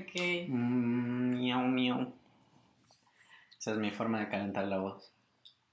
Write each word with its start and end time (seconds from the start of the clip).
Ok. 0.00 0.48
Mm, 0.48 1.38
miau, 1.38 1.60
miau. 1.68 2.14
Esa 3.58 3.72
es 3.72 3.78
mi 3.78 3.90
forma 3.90 4.20
de 4.20 4.28
calentar 4.28 4.66
la 4.66 4.78
voz. 4.78 5.12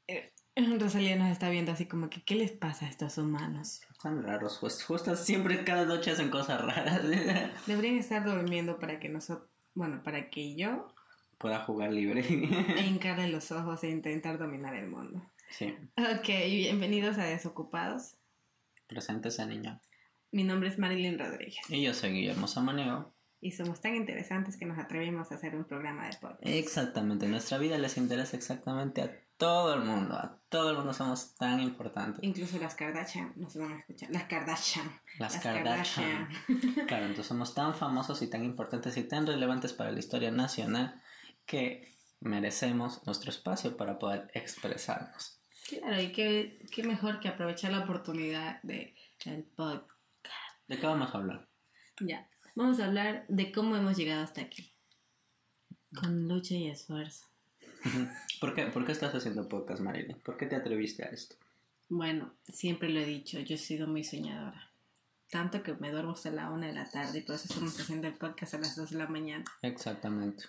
Eh, 0.07 0.32
Rosalía 0.80 1.16
nos 1.16 1.30
está 1.32 1.50
viendo 1.50 1.71
así 1.71 1.86
como 1.86 2.09
que, 2.09 2.21
¿qué 2.23 2.36
les 2.36 2.52
pasa 2.52 2.86
a 2.86 2.90
estos 2.90 3.18
humanos? 3.18 3.82
Están 3.91 4.23
raros, 4.23 4.58
pues 4.59 4.84
justo 4.84 5.16
siempre 5.16 5.63
cada 5.63 5.86
noche 5.86 6.12
hacen 6.12 6.30
cosas 6.30 6.62
raras. 6.62 7.02
Deberían 7.68 7.98
estar 7.98 8.23
durmiendo 8.23 8.80
para 8.80 9.00
que 9.00 9.09
nosotros, 9.09 9.50
bueno, 9.73 10.04
para 10.04 10.30
que 10.30 10.55
yo 10.55 10.94
Pueda 11.38 11.59
jugar 11.63 11.91
libre. 11.94 12.20
e 12.22 12.81
hincarle 12.88 13.30
los 13.30 13.52
ojos 13.52 13.84
e 13.84 13.90
intentar 13.90 14.38
dominar 14.38 14.76
el 14.76 14.88
mundo. 14.88 15.22
sí. 15.49 15.73
Ok, 15.98 16.27
bienvenidos 16.27 17.17
a 17.17 17.23
Desocupados. 17.23 18.16
Presente 18.88 19.30
ese 19.30 19.45
niño. 19.45 19.80
Mi 20.31 20.44
nombre 20.44 20.70
es 20.70 20.77
Marilyn 20.77 21.17
Rodríguez 21.17 21.67
Y 21.70 21.81
yo 21.81 21.94
soy 21.94 22.12
Guillermo 22.12 22.45
Samaniego. 22.48 23.13
Y 23.41 23.52
somos 23.52 23.79
tan 23.79 23.95
interesantes 23.95 24.57
que 24.57 24.66
nos 24.66 24.77
atrevimos 24.77 25.31
a 25.31 25.35
hacer 25.35 25.55
un 25.55 25.66
programa 25.66 26.07
de 26.07 26.17
podcast. 26.17 26.45
Exactamente, 26.45 27.27
nuestra 27.27 27.57
vida 27.57 27.77
les 27.77 27.98
interesa 27.98 28.35
exactamente 28.35 29.02
a 29.02 29.12
todo 29.38 29.73
el 29.73 29.81
mundo. 29.81 30.15
A 30.15 30.38
todo 30.49 30.71
el 30.71 30.77
mundo 30.77 30.93
somos 30.93 31.35
tan 31.35 31.62
importantes. 31.62 32.23
Incluso 32.23 32.59
las 32.59 32.75
Kardashian 32.75 33.34
nos 33.38 33.55
van 33.55 33.71
a 33.71 33.79
escuchar. 33.79 34.09
Las 34.12 34.23
Kardashian. 34.25 35.02
Las 35.17 35.38
Kardashian. 35.38 36.27
Claro, 36.88 37.05
entonces 37.05 37.27
somos 37.27 37.55
tan 37.55 37.73
famosos 37.73 38.21
y 38.21 38.27
tan 38.27 38.43
importantes 38.43 38.98
y 38.98 39.03
tan 39.03 39.25
relevantes 39.25 39.71
para 39.71 39.91
la 39.91 39.99
historia 39.99 40.31
nacional 40.31 41.01
que 41.45 41.95
merecemos 42.20 43.05
nuestro 43.05 43.29
espacio 43.29 43.77
para 43.77 43.98
poder 43.98 44.29
expresarnos. 44.34 45.40
Claro, 45.70 46.01
y 46.01 46.12
qué, 46.12 46.59
qué 46.71 46.84
mejor 46.84 47.20
que 47.20 47.29
aprovechar 47.29 47.71
la 47.71 47.79
oportunidad 47.79 48.62
de 48.63 48.96
el 49.26 49.43
podcast. 49.43 49.96
¿De 50.68 50.77
qué 50.77 50.85
vamos 50.85 51.13
a 51.13 51.18
hablar? 51.18 51.48
Ya, 52.01 52.27
vamos 52.60 52.79
a 52.82 52.85
hablar 52.85 53.26
de 53.29 53.54
cómo 53.54 53.77
hemos 53.77 53.98
llegado 53.98 54.21
hasta 54.21 54.41
aquí. 54.41 54.70
Con 55.96 56.27
lucha 56.27 56.55
y 56.55 56.68
esfuerzo. 56.68 57.26
¿Por 58.41 58.54
qué, 58.54 58.65
¿Por 58.65 58.85
qué 58.85 58.91
estás 58.91 59.15
haciendo 59.15 59.48
podcast, 59.48 59.82
Marilyn? 59.82 60.20
¿Por 60.20 60.35
qué 60.35 60.46
te 60.46 60.57
atreviste 60.57 61.04
a 61.04 61.07
esto? 61.07 61.37
Bueno, 61.87 62.34
siempre 62.48 62.90
lo 62.90 62.99
he 62.99 63.05
dicho, 63.05 63.40
yo 63.40 63.55
he 63.55 63.57
sido 63.57 63.87
muy 63.87 64.03
soñadora. 64.03 64.72
Tanto 65.31 65.63
que 65.63 65.74
me 65.75 65.90
duermo 65.90 66.12
hasta 66.12 66.31
la 66.31 66.50
una 66.52 66.68
de 66.68 66.74
la 66.74 66.90
tarde 66.90 67.19
y 67.19 67.22
por 67.22 67.35
eso 67.35 67.46
estamos 67.50 67.80
haciendo 67.80 68.07
el 68.07 68.16
podcast 68.16 68.56
a 68.56 68.59
las 68.59 68.75
dos 68.75 68.90
de 68.90 68.97
la 68.97 69.07
mañana. 69.07 69.46
Exactamente. 69.62 70.44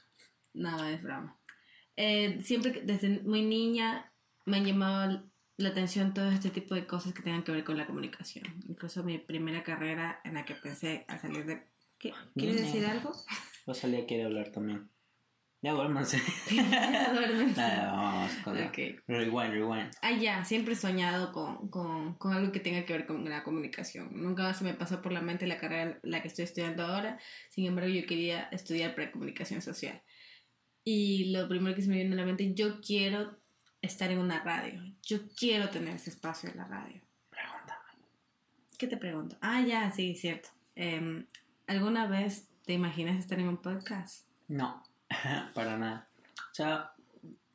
No, 0.52 0.84
es 0.84 1.00
broma. 1.02 1.38
Eh, 1.96 2.40
siempre, 2.42 2.82
desde 2.84 3.20
muy 3.20 3.42
niña, 3.42 4.12
me 4.46 4.56
han 4.56 4.64
llamado 4.64 5.22
la 5.58 5.68
atención 5.68 6.12
todo 6.12 6.30
este 6.30 6.50
tipo 6.50 6.74
de 6.74 6.86
cosas 6.86 7.12
que 7.14 7.22
tengan 7.22 7.44
que 7.44 7.52
ver 7.52 7.62
con 7.62 7.76
la 7.76 7.86
comunicación. 7.86 8.46
Incluso 8.68 9.04
mi 9.04 9.18
primera 9.18 9.62
carrera 9.62 10.20
en 10.24 10.34
la 10.34 10.44
que 10.44 10.54
pensé 10.54 11.04
al 11.06 11.20
salir 11.20 11.46
de... 11.46 11.70
¿Qué? 12.00 12.12
¿Quieres 12.34 12.56
decir 12.62 12.84
algo? 12.86 13.12
Rosalía 13.66 14.06
quiere 14.06 14.24
hablar 14.24 14.50
también. 14.50 14.90
Ya 15.62 15.72
duérmanse. 15.72 16.18
Ya 16.50 17.12
duérmense. 17.12 17.60
Nada, 17.60 17.92
vamos 17.92 18.32
con 18.42 18.58
la- 18.58 18.66
Ok. 18.68 18.78
Rewind, 19.06 19.52
rewind. 19.52 19.90
Ah, 20.00 20.12
ya, 20.12 20.42
siempre 20.44 20.72
he 20.72 20.76
soñado 20.76 21.30
con, 21.32 21.68
con, 21.68 22.14
con 22.14 22.32
algo 22.32 22.50
que 22.50 22.60
tenga 22.60 22.86
que 22.86 22.94
ver 22.94 23.06
con 23.06 23.28
la 23.28 23.44
comunicación. 23.44 24.08
Nunca 24.12 24.54
se 24.54 24.64
me 24.64 24.72
pasó 24.72 25.02
por 25.02 25.12
la 25.12 25.20
mente 25.20 25.46
la 25.46 25.58
carrera 25.58 25.98
la 26.02 26.22
que 26.22 26.28
estoy 26.28 26.44
estudiando 26.46 26.86
ahora. 26.86 27.18
Sin 27.50 27.66
embargo, 27.66 27.90
yo 27.90 28.06
quería 28.06 28.44
estudiar 28.50 28.94
precomunicación 28.94 29.60
social. 29.60 30.00
Y 30.82 31.30
lo 31.32 31.46
primero 31.46 31.76
que 31.76 31.82
se 31.82 31.90
me 31.90 31.98
vino 32.02 32.14
a 32.14 32.16
la 32.16 32.24
mente, 32.24 32.54
yo 32.54 32.80
quiero 32.80 33.36
estar 33.82 34.10
en 34.10 34.18
una 34.18 34.42
radio. 34.42 34.82
Yo 35.02 35.18
quiero 35.38 35.68
tener 35.68 35.96
ese 35.96 36.08
espacio 36.08 36.48
en 36.48 36.56
la 36.56 36.64
radio. 36.64 37.02
Pregúntame. 37.28 37.84
¿Qué 38.78 38.86
te 38.86 38.96
pregunto? 38.96 39.36
Ah, 39.42 39.60
ya, 39.60 39.90
sí, 39.90 40.14
cierto. 40.14 40.48
Em, 40.74 41.26
¿Alguna 41.70 42.08
vez 42.08 42.48
te 42.66 42.72
imaginas 42.72 43.16
estar 43.16 43.38
en 43.38 43.46
un 43.46 43.58
podcast? 43.58 44.26
No, 44.48 44.82
para 45.54 45.78
nada. 45.78 46.08
O 46.50 46.52
sea, 46.52 46.94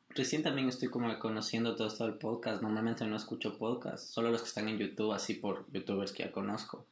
recién 0.08 0.42
también 0.42 0.70
estoy 0.70 0.88
como 0.88 1.18
conociendo 1.18 1.76
todo 1.76 1.88
esto 1.88 2.06
del 2.06 2.16
podcast. 2.16 2.62
Normalmente 2.62 3.04
no 3.04 3.14
escucho 3.14 3.58
podcast, 3.58 4.08
solo 4.08 4.30
los 4.30 4.40
que 4.40 4.48
están 4.48 4.70
en 4.70 4.78
YouTube, 4.78 5.12
así 5.12 5.34
por 5.34 5.70
youtubers 5.70 6.12
que 6.12 6.22
ya 6.22 6.32
conozco. 6.32 6.86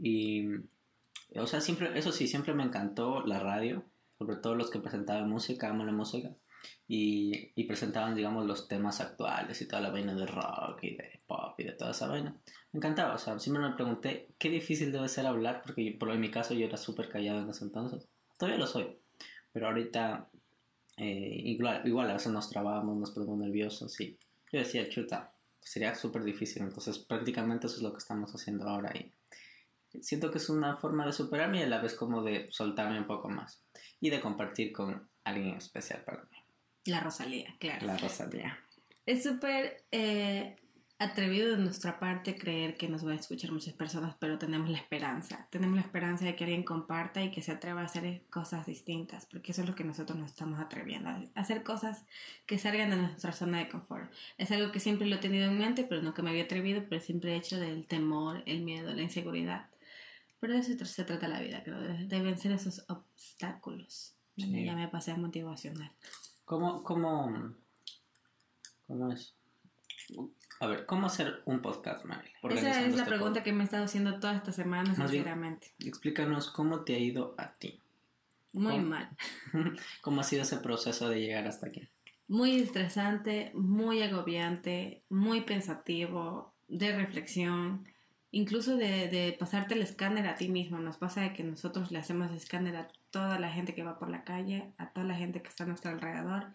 Y, 0.00 0.46
o 1.34 1.48
sea, 1.48 1.60
siempre, 1.60 1.98
eso 1.98 2.12
sí, 2.12 2.28
siempre 2.28 2.54
me 2.54 2.62
encantó 2.62 3.26
la 3.26 3.40
radio, 3.40 3.82
sobre 4.16 4.36
todo 4.36 4.54
los 4.54 4.70
que 4.70 4.78
presentaban 4.78 5.28
música, 5.28 5.70
amo 5.70 5.84
la 5.84 5.90
música. 5.90 6.30
Y, 6.88 7.52
y 7.54 7.64
presentaban, 7.64 8.14
digamos, 8.14 8.46
los 8.46 8.68
temas 8.68 9.00
actuales 9.00 9.60
y 9.60 9.66
toda 9.66 9.82
la 9.82 9.90
vaina 9.90 10.14
de 10.14 10.26
rock 10.26 10.78
y 10.82 10.96
de 10.96 11.20
pop 11.26 11.58
y 11.58 11.64
de 11.64 11.72
toda 11.72 11.90
esa 11.90 12.06
vaina. 12.06 12.36
Me 12.72 12.78
encantaba, 12.78 13.14
o 13.14 13.18
sea, 13.18 13.38
siempre 13.38 13.62
me 13.62 13.74
pregunté 13.74 14.28
qué 14.38 14.50
difícil 14.50 14.92
debe 14.92 15.08
ser 15.08 15.26
hablar, 15.26 15.62
porque 15.64 15.96
por 15.98 16.10
en 16.10 16.20
mi 16.20 16.30
caso 16.30 16.54
yo 16.54 16.66
era 16.66 16.76
súper 16.76 17.08
callado 17.08 17.40
en 17.40 17.50
ese 17.50 17.64
entonces. 17.64 18.06
Todavía 18.38 18.58
lo 18.58 18.66
soy, 18.66 18.96
pero 19.52 19.66
ahorita 19.66 20.28
eh, 20.96 21.42
igual, 21.44 21.82
igual 21.86 22.10
a 22.10 22.14
veces 22.14 22.32
nos 22.32 22.48
trabamos, 22.48 22.96
nos 22.96 23.10
ponemos 23.10 23.38
nerviosos 23.38 24.00
y 24.00 24.18
yo 24.50 24.58
decía, 24.58 24.88
chuta, 24.88 25.32
sería 25.60 25.94
súper 25.94 26.24
difícil, 26.24 26.62
entonces 26.62 26.98
prácticamente 26.98 27.66
eso 27.66 27.76
es 27.76 27.82
lo 27.82 27.92
que 27.92 27.98
estamos 27.98 28.32
haciendo 28.32 28.66
ahora 28.68 28.92
y 28.96 29.12
siento 30.00 30.30
que 30.30 30.38
es 30.38 30.48
una 30.48 30.76
forma 30.76 31.04
de 31.04 31.12
superarme 31.12 31.60
y 31.60 31.62
a 31.62 31.66
la 31.66 31.80
vez 31.80 31.94
como 31.94 32.22
de 32.22 32.48
soltarme 32.50 32.98
un 32.98 33.06
poco 33.06 33.28
más 33.28 33.62
y 34.00 34.10
de 34.10 34.20
compartir 34.20 34.72
con 34.72 35.08
alguien 35.24 35.56
especial 35.56 36.02
para 36.04 36.22
mí, 36.22 36.35
La 36.86 37.00
Rosalía, 37.00 37.54
claro. 37.58 37.86
la 37.86 37.96
Rosalía. 37.96 38.58
Es 39.06 39.22
súper 39.22 39.84
eh, 39.92 40.56
atrevido 40.98 41.50
de 41.50 41.58
nuestra 41.58 42.00
parte 42.00 42.36
creer 42.36 42.76
que 42.76 42.88
nos 42.88 43.04
van 43.04 43.16
a 43.16 43.20
escuchar 43.20 43.52
muchas 43.52 43.74
personas, 43.74 44.16
pero 44.18 44.38
tenemos 44.38 44.68
la 44.70 44.78
esperanza. 44.78 45.46
Tenemos 45.50 45.76
la 45.76 45.82
esperanza 45.82 46.24
de 46.24 46.34
que 46.34 46.44
alguien 46.44 46.62
comparta 46.64 47.22
y 47.22 47.30
que 47.30 47.42
se 47.42 47.52
atreva 47.52 47.82
a 47.82 47.84
hacer 47.84 48.22
cosas 48.30 48.66
distintas, 48.66 49.26
porque 49.26 49.52
eso 49.52 49.62
es 49.62 49.68
lo 49.68 49.74
que 49.74 49.84
nosotros 49.84 50.18
nos 50.18 50.30
estamos 50.30 50.58
atreviendo, 50.58 51.10
a 51.10 51.22
hacer 51.34 51.62
cosas 51.62 52.04
que 52.46 52.58
salgan 52.58 52.90
de 52.90 52.96
nuestra 52.96 53.32
zona 53.32 53.58
de 53.58 53.68
confort. 53.68 54.10
Es 54.38 54.50
algo 54.50 54.72
que 54.72 54.80
siempre 54.80 55.06
lo 55.06 55.16
he 55.16 55.18
tenido 55.18 55.44
en 55.46 55.58
mente, 55.58 55.84
pero 55.84 56.02
nunca 56.02 56.22
me 56.22 56.30
había 56.30 56.44
atrevido, 56.44 56.84
pero 56.88 57.00
siempre 57.00 57.32
he 57.34 57.36
hecho 57.36 57.60
del 57.60 57.86
temor, 57.86 58.42
el 58.46 58.62
miedo, 58.62 58.92
la 58.94 59.02
inseguridad. 59.02 59.68
Pero 60.40 60.52
de 60.54 60.60
eso 60.60 60.70
se 60.72 60.78
tr- 60.78 60.84
se 60.86 61.04
trata 61.04 61.28
la 61.28 61.40
vida, 61.40 61.62
creo, 61.62 61.80
de- 61.80 62.06
deben 62.06 62.38
ser 62.38 62.52
esos 62.52 62.84
obstáculos. 62.88 64.14
Sí. 64.36 64.64
Ya 64.64 64.74
me 64.74 64.88
pasé 64.88 65.12
a 65.12 65.16
motivacional. 65.16 65.90
¿Cómo, 66.46 66.82
cómo, 66.84 67.54
cómo 68.86 69.12
es? 69.12 69.34
A 70.60 70.66
ver, 70.68 70.86
¿cómo 70.86 71.08
hacer 71.08 71.42
un 71.44 71.60
podcast, 71.60 72.04
Marilyn? 72.04 72.32
Esa 72.50 72.80
es 72.86 72.94
la 72.94 73.02
este 73.02 73.04
pregunta 73.14 73.42
que 73.42 73.52
me 73.52 73.62
he 73.62 73.64
estado 73.64 73.84
haciendo 73.84 74.18
toda 74.20 74.36
esta 74.36 74.52
semana, 74.52 74.88
Más 74.90 75.10
bien- 75.10 75.24
sinceramente. 75.24 75.74
Explícanos 75.80 76.50
cómo 76.50 76.84
te 76.84 76.94
ha 76.94 76.98
ido 76.98 77.34
a 77.36 77.52
ti. 77.54 77.80
Muy 78.52 78.72
¿Cómo? 78.76 78.86
mal. 78.86 79.10
¿Cómo 80.02 80.20
ha 80.20 80.24
sido 80.24 80.42
ese 80.42 80.56
proceso 80.58 81.08
de 81.10 81.20
llegar 81.20 81.46
hasta 81.46 81.66
aquí? 81.66 81.88
Muy 82.28 82.60
estresante, 82.60 83.50
muy 83.54 84.02
agobiante, 84.02 85.02
muy 85.10 85.42
pensativo, 85.42 86.54
de 86.68 86.96
reflexión, 86.96 87.86
incluso 88.30 88.76
de, 88.76 89.08
de 89.08 89.36
pasarte 89.38 89.74
el 89.74 89.82
escáner 89.82 90.26
a 90.26 90.36
ti 90.36 90.48
mismo. 90.48 90.78
Nos 90.78 90.96
pasa 90.96 91.20
de 91.22 91.32
que 91.34 91.42
nosotros 91.44 91.90
le 91.90 91.98
hacemos 91.98 92.32
escáner 92.32 92.76
a 92.76 92.88
toda 93.16 93.38
la 93.38 93.50
gente 93.50 93.74
que 93.74 93.82
va 93.82 93.98
por 93.98 94.10
la 94.10 94.24
calle, 94.24 94.74
a 94.76 94.90
toda 94.92 95.06
la 95.06 95.14
gente 95.14 95.40
que 95.40 95.48
está 95.48 95.64
a 95.64 95.66
nuestro 95.66 95.90
alrededor. 95.90 96.52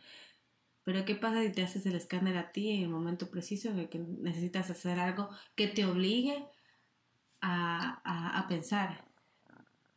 Pero 0.84 1.06
¿qué 1.06 1.16
pasa 1.16 1.42
si 1.42 1.52
te 1.52 1.64
haces 1.64 1.88
el 1.88 1.96
escáner 1.96 2.38
a 2.38 2.52
ti 2.52 2.70
en 2.70 2.84
el 2.84 2.90
momento 2.90 3.32
preciso 3.32 3.74
de 3.74 3.90
que 3.90 3.98
necesitas 3.98 4.70
hacer 4.70 5.00
algo 5.00 5.30
que 5.56 5.68
te 5.68 5.86
obligue 5.86 6.46
a, 7.42 8.00
a, 8.04 8.38
a 8.38 8.48
pensar? 8.48 9.04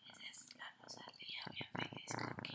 Esa 0.09 0.31
es 0.31 0.57
la 0.57 0.65
Rosalía, 0.83 1.43
bien 1.51 1.69
feliz 1.75 2.07
con. 2.17 2.55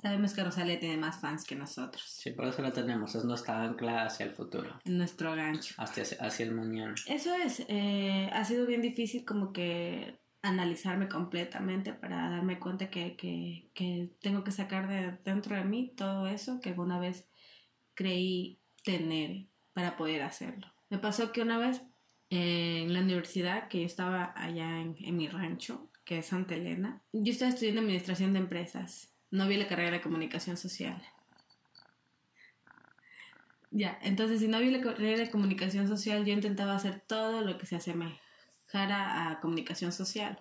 Sabemos 0.00 0.32
que 0.32 0.44
Rosalía 0.44 0.78
tiene 0.78 0.96
más 0.96 1.20
fans 1.20 1.44
que 1.44 1.56
nosotros. 1.56 2.04
Sí, 2.04 2.30
por 2.30 2.46
eso 2.46 2.62
la 2.62 2.72
tenemos. 2.72 3.16
Es 3.16 3.24
nuestra 3.24 3.64
ancla 3.64 4.04
hacia 4.04 4.26
el 4.26 4.32
futuro. 4.32 4.78
Nuestro 4.84 5.34
gancho. 5.34 5.74
Hacia, 5.76 6.04
hacia 6.24 6.46
el 6.46 6.52
mañana. 6.52 6.94
Eso 7.08 7.34
es, 7.34 7.64
eh, 7.68 8.30
ha 8.32 8.44
sido 8.44 8.64
bien 8.64 8.80
difícil 8.80 9.24
como 9.24 9.52
que 9.52 10.19
analizarme 10.42 11.08
completamente 11.08 11.92
para 11.92 12.30
darme 12.30 12.58
cuenta 12.58 12.90
que, 12.90 13.16
que, 13.16 13.70
que 13.74 14.10
tengo 14.20 14.42
que 14.44 14.52
sacar 14.52 14.88
de 14.88 15.18
dentro 15.24 15.56
de 15.56 15.64
mí 15.64 15.92
todo 15.96 16.26
eso 16.26 16.60
que 16.60 16.70
alguna 16.70 16.98
vez 16.98 17.28
creí 17.94 18.58
tener 18.82 19.46
para 19.72 19.96
poder 19.96 20.22
hacerlo. 20.22 20.66
Me 20.88 20.98
pasó 20.98 21.32
que 21.32 21.42
una 21.42 21.58
vez 21.58 21.82
eh, 22.30 22.82
en 22.82 22.94
la 22.94 23.00
universidad, 23.00 23.68
que 23.68 23.80
yo 23.80 23.86
estaba 23.86 24.32
allá 24.36 24.80
en, 24.80 25.16
mi 25.16 25.28
rancho, 25.28 25.90
que 26.04 26.18
es 26.18 26.26
Santa 26.26 26.54
Elena, 26.54 27.02
yo 27.12 27.32
estaba 27.32 27.50
estudiando 27.50 27.80
administración 27.80 28.32
de 28.32 28.38
empresas. 28.38 29.12
No 29.30 29.48
vi 29.48 29.56
la 29.56 29.68
carrera 29.68 29.92
de 29.92 30.00
comunicación 30.00 30.56
social. 30.56 31.02
Ya, 33.72 33.98
entonces 34.02 34.40
si 34.40 34.48
no 34.48 34.58
vi 34.58 34.70
la 34.70 34.80
carrera 34.80 35.18
de 35.18 35.30
comunicación 35.30 35.86
social, 35.86 36.24
yo 36.24 36.32
intentaba 36.32 36.74
hacer 36.74 37.00
todo 37.00 37.42
lo 37.42 37.58
que 37.58 37.66
se 37.66 37.76
a 38.72 39.38
comunicación 39.40 39.92
social. 39.92 40.38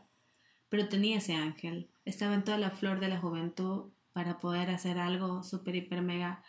Pero 0.69 0.87
tenía 0.87 1.17
ese 1.17 1.33
ángel, 1.33 1.89
estaba 2.05 2.35
en 2.35 2.43
toda 2.43 2.57
la 2.57 2.71
flor 2.71 2.99
de 2.99 3.07
la 3.07 3.19
juventud 3.19 3.91
para 4.13 4.39
poder 4.39 4.69
hacer 4.69 4.99
algo 4.99 5.43
súper, 5.43 5.75
hiper, 5.75 6.01
mega 6.01 6.43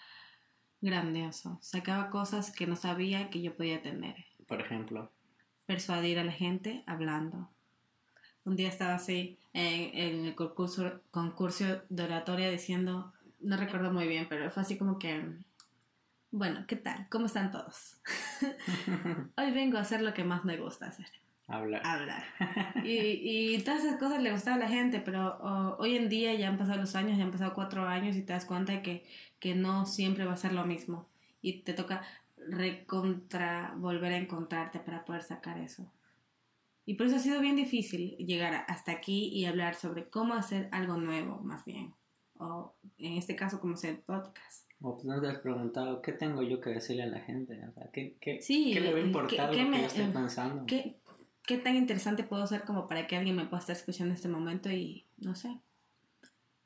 grandioso. 0.80 1.58
Sacaba 1.62 2.10
cosas 2.10 2.50
que 2.50 2.66
no 2.66 2.76
sabía 2.76 3.30
que 3.30 3.40
yo 3.40 3.56
podía 3.56 3.82
tener. 3.82 4.16
Por 4.46 4.60
ejemplo. 4.60 5.10
Persuadir 5.66 6.18
a 6.18 6.24
la 6.24 6.32
gente 6.32 6.84
hablando. 6.86 7.50
un 8.44 8.56
día 8.56 8.68
estaba 8.68 8.94
así 8.94 9.38
en, 9.52 9.96
en 9.96 10.26
el 10.26 10.34
concurso, 10.34 11.00
concurso 11.10 11.82
de 11.88 12.04
oratoria 12.04 12.50
diciendo, 12.50 13.12
no 13.38 13.56
recuerdo 13.56 13.92
muy 13.92 14.06
bien, 14.06 14.26
pero 14.28 14.50
fue 14.50 14.62
así 14.62 14.76
como 14.76 14.98
que, 14.98 15.24
bueno, 16.30 16.64
¿qué 16.66 16.76
tal? 16.76 17.08
¿Cómo 17.08 17.26
están 17.26 17.50
todos? 17.50 18.00
Hoy 19.36 19.50
vengo 19.52 19.78
a 19.78 19.82
hacer 19.82 20.02
lo 20.02 20.12
que 20.12 20.24
más 20.24 20.44
me 20.44 20.56
gusta 20.56 20.86
hacer. 20.86 21.06
Hablar. 21.50 21.82
Hablar. 21.84 22.24
Y, 22.84 23.54
y 23.54 23.62
todas 23.62 23.84
esas 23.84 23.98
cosas 23.98 24.22
le 24.22 24.30
gustaba 24.32 24.56
a 24.56 24.60
la 24.60 24.68
gente, 24.68 25.00
pero 25.00 25.36
oh, 25.42 25.76
hoy 25.78 25.96
en 25.96 26.08
día 26.08 26.32
ya 26.34 26.48
han 26.48 26.56
pasado 26.58 26.78
los 26.80 26.94
años, 26.96 27.18
ya 27.18 27.24
han 27.24 27.30
pasado 27.30 27.52
cuatro 27.54 27.86
años 27.86 28.16
y 28.16 28.22
te 28.22 28.32
das 28.32 28.44
cuenta 28.46 28.72
de 28.72 28.82
que, 28.82 29.04
que 29.38 29.54
no 29.54 29.84
siempre 29.86 30.24
va 30.24 30.32
a 30.32 30.36
ser 30.36 30.52
lo 30.52 30.64
mismo. 30.64 31.06
Y 31.42 31.60
te 31.62 31.72
toca 31.74 32.02
recontra 32.48 33.74
volver 33.76 34.12
a 34.12 34.16
encontrarte 34.16 34.78
para 34.80 35.04
poder 35.04 35.22
sacar 35.22 35.58
eso. 35.58 35.90
Y 36.86 36.94
por 36.94 37.06
eso 37.06 37.16
ha 37.16 37.20
sido 37.20 37.40
bien 37.40 37.56
difícil 37.56 38.16
llegar 38.16 38.64
hasta 38.68 38.92
aquí 38.92 39.28
y 39.28 39.44
hablar 39.44 39.74
sobre 39.74 40.08
cómo 40.08 40.34
hacer 40.34 40.68
algo 40.72 40.96
nuevo, 40.96 41.40
más 41.40 41.64
bien. 41.64 41.94
O 42.38 42.74
en 42.98 43.14
este 43.18 43.36
caso, 43.36 43.60
cómo 43.60 43.74
hacer 43.74 44.00
podcast. 44.00 44.66
O 44.80 44.94
pues 44.94 45.04
no 45.04 45.20
te 45.20 45.28
has 45.28 45.38
preguntado, 45.38 46.00
¿qué 46.00 46.12
tengo 46.12 46.42
yo 46.42 46.60
que 46.60 46.70
decirle 46.70 47.02
a 47.02 47.06
la 47.06 47.20
gente? 47.20 47.60
O 47.68 47.72
sea, 47.72 47.90
¿qué, 47.92 48.16
qué, 48.18 48.40
Sí, 48.40 48.70
¿qué 48.72 48.80
le 48.80 48.92
va 48.92 48.98
a 48.98 49.00
¿qué- 49.02 49.06
importar 49.06 49.50
qué 49.50 49.56
lo 49.58 49.64
que 49.64 49.70
me- 49.70 49.80
yo 49.80 49.86
esté 49.86 50.02
eh, 50.04 50.10
pensando? 50.12 50.64
¿Qué, 50.66 50.96
¿Qué 51.46 51.58
tan 51.58 51.76
interesante 51.76 52.24
puedo 52.24 52.46
ser 52.46 52.62
como 52.64 52.86
para 52.86 53.06
que 53.06 53.16
alguien 53.16 53.36
me 53.36 53.46
pueda 53.46 53.60
estar 53.60 53.76
escuchando 53.76 54.12
en 54.12 54.16
este 54.16 54.28
momento 54.28 54.70
y 54.70 55.06
no 55.18 55.34
sé? 55.34 55.60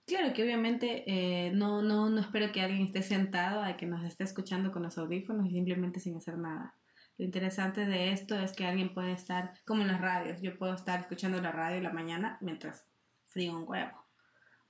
Claro 0.06 0.34
que 0.34 0.42
obviamente 0.42 1.04
eh, 1.06 1.50
no, 1.52 1.80
no, 1.80 2.10
no 2.10 2.20
espero 2.20 2.52
que 2.52 2.60
alguien 2.60 2.82
esté 2.82 3.02
sentado 3.02 3.62
a 3.62 3.76
que 3.76 3.86
nos 3.86 4.04
esté 4.04 4.24
escuchando 4.24 4.70
con 4.70 4.82
los 4.82 4.98
audífonos 4.98 5.46
y 5.46 5.52
simplemente 5.52 6.00
sin 6.00 6.16
hacer 6.16 6.36
nada. 6.36 6.74
Lo 7.16 7.24
interesante 7.24 7.86
de 7.86 8.12
esto 8.12 8.38
es 8.38 8.52
que 8.52 8.66
alguien 8.66 8.92
puede 8.92 9.12
estar, 9.12 9.54
como 9.64 9.82
en 9.82 9.88
las 9.88 10.00
radios, 10.00 10.42
yo 10.42 10.58
puedo 10.58 10.74
estar 10.74 11.00
escuchando 11.00 11.40
la 11.40 11.52
radio 11.52 11.78
en 11.78 11.84
la 11.84 11.92
mañana 11.92 12.38
mientras 12.40 12.84
frío 13.24 13.56
un 13.56 13.68
huevo. 13.68 14.04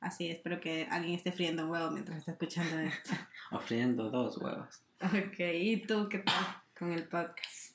Así, 0.00 0.28
espero 0.28 0.60
que 0.60 0.86
alguien 0.90 1.14
esté 1.14 1.32
friendo 1.32 1.64
un 1.64 1.70
huevo 1.70 1.90
mientras 1.90 2.18
está 2.18 2.32
escuchando 2.32 2.78
esto. 2.78 3.14
Ofreciendo 3.50 4.10
dos 4.10 4.36
huevos. 4.36 4.82
Ok, 5.02 5.38
¿y 5.38 5.86
tú 5.86 6.08
qué 6.10 6.18
tal 6.18 6.62
con 6.78 6.92
el 6.92 7.08
podcast? 7.08 7.73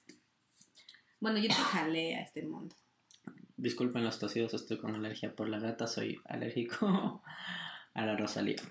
Bueno, 1.19 1.38
yo 1.38 1.50
te 1.50 1.54
jalé 1.54 2.16
a 2.16 2.21
este 2.21 2.44
mundo. 2.44 2.75
Disculpen 3.57 4.06
los 4.06 4.19
tosidos, 4.19 4.54
estoy 4.54 4.77
con 4.77 4.95
alergia 4.95 5.36
por 5.36 5.50
la 5.50 5.60
gata, 5.60 5.86
soy 5.86 6.18
alérgico 6.24 7.21
a 7.94 8.06
la 8.06 8.16
Rosalía. 8.16 8.62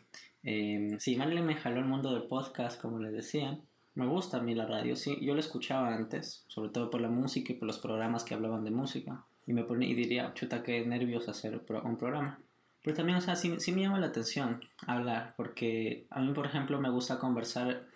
Eh, 0.43 0.97
sí, 0.99 1.17
Marilyn 1.17 1.45
me 1.45 1.56
jaló 1.56 1.81
el 1.81 1.85
mundo 1.85 2.15
del 2.15 2.27
podcast, 2.27 2.81
como 2.81 2.99
les 3.00 3.12
decía. 3.12 3.59
Me 3.95 4.06
gusta 4.06 4.39
a 4.39 4.43
mí 4.43 4.55
la 4.55 4.65
radio, 4.65 4.97
sí, 4.97 5.19
yo 5.21 5.35
lo 5.35 5.41
escuchaba 5.41 5.95
antes, 5.95 6.45
sobre 6.47 6.71
todo 6.71 6.89
por 6.89 7.03
la 7.03 7.09
música 7.09 7.53
y 7.53 7.56
por 7.56 7.67
los 7.67 7.79
programas 7.79 8.25
que 8.25 8.33
hablaban 8.33 8.65
de 8.65 8.71
música. 8.71 9.25
Y 9.47 9.53
me 9.53 9.65
ponía 9.65 9.91
y 9.91 9.95
diría, 9.95 10.33
chuta, 10.33 10.62
qué 10.62 10.87
nervios 10.87 11.29
hacer 11.29 11.61
un 11.85 11.99
programa. 11.99 12.41
Pero 12.83 12.97
también, 12.97 13.19
o 13.19 13.21
sea, 13.21 13.37
sí, 13.37 13.56
sí 13.59 13.73
me 13.73 13.83
llama 13.83 13.99
la 13.99 14.06
atención 14.06 14.62
hablar, 14.87 15.35
porque 15.37 16.06
a 16.09 16.21
mí, 16.21 16.33
por 16.33 16.47
ejemplo, 16.47 16.81
me 16.81 16.89
gusta 16.91 17.19
conversar 17.19 17.89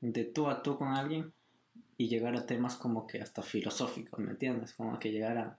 de 0.00 0.24
tú 0.24 0.48
a 0.48 0.62
tú 0.62 0.76
con 0.78 0.88
alguien 0.88 1.32
y 1.96 2.08
llegar 2.08 2.36
a 2.36 2.46
temas 2.46 2.76
como 2.76 3.06
que 3.06 3.20
hasta 3.20 3.42
filosóficos, 3.42 4.18
¿me 4.20 4.32
entiendes? 4.32 4.74
Como 4.74 4.98
que 4.98 5.10
llegar 5.12 5.38
a... 5.38 5.58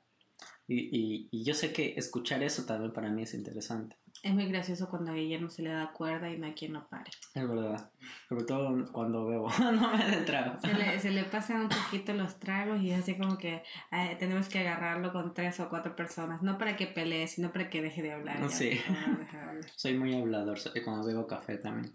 Y, 0.67 0.75
y, 0.95 1.29
y 1.31 1.43
yo 1.45 1.53
sé 1.53 1.71
que 1.71 1.93
escuchar 1.97 2.43
eso 2.43 2.65
también 2.65 2.91
para 2.91 3.09
mí 3.09 3.23
es 3.23 3.33
interesante. 3.33 3.95
Es 4.23 4.33
muy 4.33 4.45
gracioso 4.47 4.89
cuando 4.89 5.11
a 5.11 5.13
Guillermo 5.15 5.49
se 5.49 5.61
le 5.61 5.69
da 5.69 5.91
cuerda 5.93 6.29
y 6.29 6.37
no 6.37 6.47
hay 6.47 6.53
quien 6.53 6.73
lo 6.73 6.87
pare. 6.89 7.11
Es 7.33 7.47
verdad. 7.47 7.91
Sobre 8.27 8.43
todo 8.43 8.91
cuando 8.91 9.25
bebo. 9.27 9.47
no 9.59 9.95
me 9.95 10.05
den 10.05 10.25
trago. 10.25 10.59
Se 10.59 10.73
le, 10.73 10.99
se 10.99 11.11
le 11.11 11.23
pasan 11.23 11.61
un 11.61 11.69
poquito 11.69 12.13
los 12.13 12.37
tragos 12.39 12.81
y 12.81 12.91
es 12.91 12.99
así 12.99 13.15
como 13.15 13.37
que 13.37 13.63
eh, 13.91 14.15
tenemos 14.19 14.49
que 14.49 14.59
agarrarlo 14.59 15.13
con 15.13 15.33
tres 15.33 15.59
o 15.59 15.69
cuatro 15.69 15.95
personas. 15.95 16.41
No 16.41 16.57
para 16.57 16.75
que 16.75 16.87
pelee, 16.87 17.27
sino 17.27 17.51
para 17.53 17.69
que 17.69 17.81
deje 17.81 18.01
de 18.01 18.11
hablar. 18.13 18.49
Sí. 18.49 18.71
favor, 18.77 19.19
deja 19.19 19.37
de 19.37 19.43
hablar. 19.49 19.65
Soy 19.75 19.97
muy 19.97 20.15
hablador 20.15 20.59
soy- 20.59 20.81
cuando 20.83 21.05
bebo 21.05 21.27
café 21.27 21.57
también. 21.57 21.93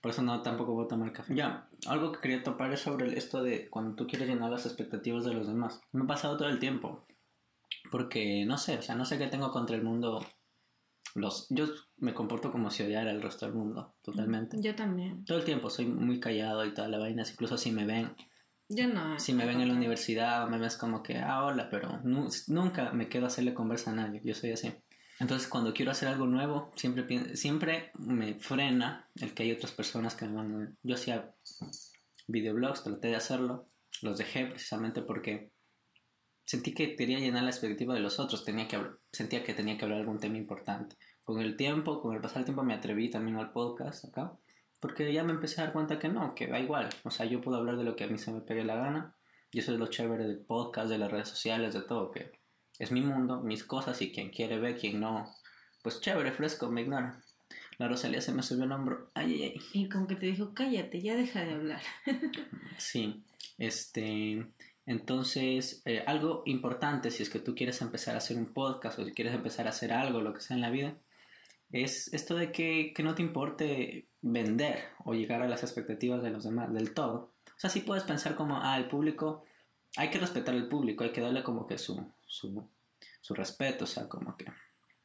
Por 0.00 0.10
eso 0.10 0.22
no 0.22 0.42
tampoco 0.42 0.72
voy 0.72 0.84
a 0.84 0.88
tomar 0.88 1.12
café. 1.12 1.34
Ya, 1.34 1.68
algo 1.86 2.12
que 2.12 2.20
quería 2.20 2.42
topar 2.42 2.72
es 2.72 2.80
sobre 2.80 3.16
esto 3.18 3.42
de 3.42 3.68
cuando 3.68 3.94
tú 3.96 4.06
quieres 4.06 4.28
llenar 4.28 4.50
las 4.50 4.66
expectativas 4.66 5.24
de 5.24 5.34
los 5.34 5.46
demás. 5.46 5.80
Me 5.92 6.04
ha 6.04 6.06
pasado 6.06 6.36
todo 6.36 6.48
el 6.48 6.58
tiempo. 6.58 7.06
Porque 7.90 8.44
no 8.46 8.56
sé, 8.58 8.78
o 8.78 8.82
sea, 8.82 8.94
no 8.94 9.04
sé 9.04 9.18
qué 9.18 9.26
tengo 9.26 9.50
contra 9.50 9.76
el 9.76 9.82
mundo. 9.82 10.24
Los, 11.14 11.46
yo 11.50 11.66
me 11.98 12.14
comporto 12.14 12.52
como 12.52 12.70
si 12.70 12.82
odiara 12.84 13.10
al 13.10 13.20
resto 13.22 13.46
del 13.46 13.54
mundo, 13.54 13.94
totalmente. 14.02 14.56
Yo 14.60 14.74
también. 14.76 15.24
Todo 15.24 15.38
el 15.38 15.44
tiempo 15.44 15.68
soy 15.68 15.86
muy 15.86 16.20
callado 16.20 16.64
y 16.64 16.72
toda 16.72 16.88
la 16.88 16.98
vaina, 16.98 17.24
incluso 17.28 17.58
si 17.58 17.72
me 17.72 17.84
ven, 17.84 18.14
Yo 18.68 18.86
no. 18.86 19.18
si 19.18 19.32
me 19.32 19.44
ven 19.44 19.60
en 19.60 19.68
la 19.68 19.74
universidad, 19.74 20.48
me 20.48 20.58
ves 20.58 20.76
como 20.76 21.02
que, 21.02 21.18
ah, 21.18 21.44
hola, 21.44 21.68
pero 21.68 21.98
nu- 22.04 22.28
nunca 22.46 22.92
me 22.92 23.08
quedo 23.08 23.24
a 23.24 23.26
hacerle 23.26 23.54
conversa 23.54 23.90
a 23.90 23.94
nadie, 23.94 24.20
yo 24.24 24.34
soy 24.34 24.52
así. 24.52 24.72
Entonces 25.20 25.48
cuando 25.48 25.74
quiero 25.74 25.92
hacer 25.92 26.08
algo 26.08 26.26
nuevo, 26.26 26.72
siempre, 26.74 27.36
siempre 27.36 27.92
me 27.98 28.34
frena 28.34 29.08
el 29.20 29.34
que 29.34 29.42
hay 29.42 29.52
otras 29.52 29.70
personas 29.70 30.14
que 30.14 30.26
me 30.26 30.56
ver. 30.56 30.72
Yo 30.82 30.94
hacía 30.94 31.34
videoblogs, 32.26 32.82
traté 32.82 33.08
de 33.08 33.16
hacerlo, 33.16 33.68
los 34.00 34.16
dejé 34.16 34.46
precisamente 34.46 35.02
porque 35.02 35.52
sentí 36.46 36.72
que 36.72 36.96
quería 36.96 37.18
llenar 37.18 37.42
la 37.42 37.50
expectativa 37.50 37.92
de 37.92 38.00
los 38.00 38.18
otros, 38.18 38.44
tenía 38.44 38.66
que 38.66 38.80
sentía 39.12 39.44
que 39.44 39.52
tenía 39.52 39.76
que 39.76 39.84
hablar 39.84 40.00
algún 40.00 40.18
tema 40.18 40.38
importante. 40.38 40.96
Con 41.22 41.40
el 41.42 41.54
tiempo, 41.54 42.00
con 42.00 42.14
el 42.14 42.22
pasar 42.22 42.38
del 42.38 42.46
tiempo 42.46 42.62
me 42.62 42.74
atreví 42.74 43.10
también 43.10 43.36
al 43.36 43.52
podcast 43.52 44.06
acá, 44.06 44.32
porque 44.80 45.12
ya 45.12 45.22
me 45.22 45.32
empecé 45.32 45.60
a 45.60 45.64
dar 45.64 45.74
cuenta 45.74 45.98
que 45.98 46.08
no, 46.08 46.34
que 46.34 46.46
da 46.46 46.58
igual, 46.58 46.88
o 47.04 47.10
sea, 47.10 47.26
yo 47.26 47.42
puedo 47.42 47.58
hablar 47.58 47.76
de 47.76 47.84
lo 47.84 47.94
que 47.94 48.04
a 48.04 48.08
mí 48.08 48.16
se 48.16 48.32
me 48.32 48.40
pegue 48.40 48.64
la 48.64 48.76
gana, 48.76 49.14
y 49.52 49.58
eso 49.58 49.72
es 49.72 49.78
lo 49.78 49.88
chévere 49.88 50.24
del 50.24 50.40
podcast, 50.40 50.88
de 50.88 50.96
las 50.96 51.12
redes 51.12 51.28
sociales, 51.28 51.74
de 51.74 51.82
todo, 51.82 52.10
que 52.10 52.39
es 52.80 52.90
mi 52.90 53.02
mundo, 53.02 53.42
mis 53.42 53.62
cosas, 53.62 54.00
y 54.00 54.10
quien 54.10 54.30
quiere 54.30 54.58
ve, 54.58 54.74
quien 54.74 55.00
no, 55.00 55.30
pues 55.82 56.00
chévere, 56.00 56.32
fresco, 56.32 56.70
me 56.70 56.80
ignora. 56.80 57.20
La 57.76 57.88
Rosalía 57.88 58.22
se 58.22 58.32
me 58.32 58.42
subió 58.42 58.64
el 58.64 58.72
hombro, 58.72 59.10
ay, 59.14 59.34
ay, 59.34 59.42
ay. 59.42 59.60
Y 59.74 59.88
como 59.90 60.06
que 60.06 60.16
te 60.16 60.26
dijo, 60.26 60.54
cállate, 60.54 61.00
ya 61.02 61.14
deja 61.14 61.44
de 61.44 61.52
hablar. 61.52 61.82
Sí, 62.78 63.22
este, 63.58 64.46
entonces, 64.86 65.82
eh, 65.84 66.02
algo 66.06 66.42
importante 66.46 67.10
si 67.10 67.22
es 67.22 67.28
que 67.28 67.38
tú 67.38 67.54
quieres 67.54 67.82
empezar 67.82 68.14
a 68.14 68.18
hacer 68.18 68.38
un 68.38 68.54
podcast 68.54 68.98
o 68.98 69.04
si 69.04 69.12
quieres 69.12 69.34
empezar 69.34 69.66
a 69.66 69.70
hacer 69.70 69.92
algo, 69.92 70.22
lo 70.22 70.32
que 70.32 70.40
sea 70.40 70.56
en 70.56 70.62
la 70.62 70.70
vida, 70.70 70.96
es 71.70 72.12
esto 72.14 72.34
de 72.34 72.50
que, 72.50 72.94
que 72.94 73.02
no 73.02 73.14
te 73.14 73.22
importe 73.22 74.08
vender 74.22 74.84
o 75.04 75.12
llegar 75.12 75.42
a 75.42 75.48
las 75.48 75.62
expectativas 75.62 76.22
de 76.22 76.30
los 76.30 76.44
demás 76.44 76.72
del 76.72 76.94
todo. 76.94 77.34
O 77.46 77.60
sea, 77.60 77.68
sí 77.68 77.80
puedes 77.80 78.04
pensar 78.04 78.36
como, 78.36 78.56
ah, 78.56 78.78
el 78.78 78.88
público, 78.88 79.44
hay 79.96 80.08
que 80.08 80.18
respetar 80.18 80.54
al 80.54 80.68
público, 80.68 81.04
hay 81.04 81.12
que 81.12 81.20
darle 81.20 81.42
como 81.42 81.66
que 81.66 81.76
su, 81.76 82.10
su, 82.30 82.70
su 83.20 83.34
respeto, 83.34 83.84
o 83.84 83.86
sea, 83.86 84.08
como 84.08 84.36
que, 84.36 84.46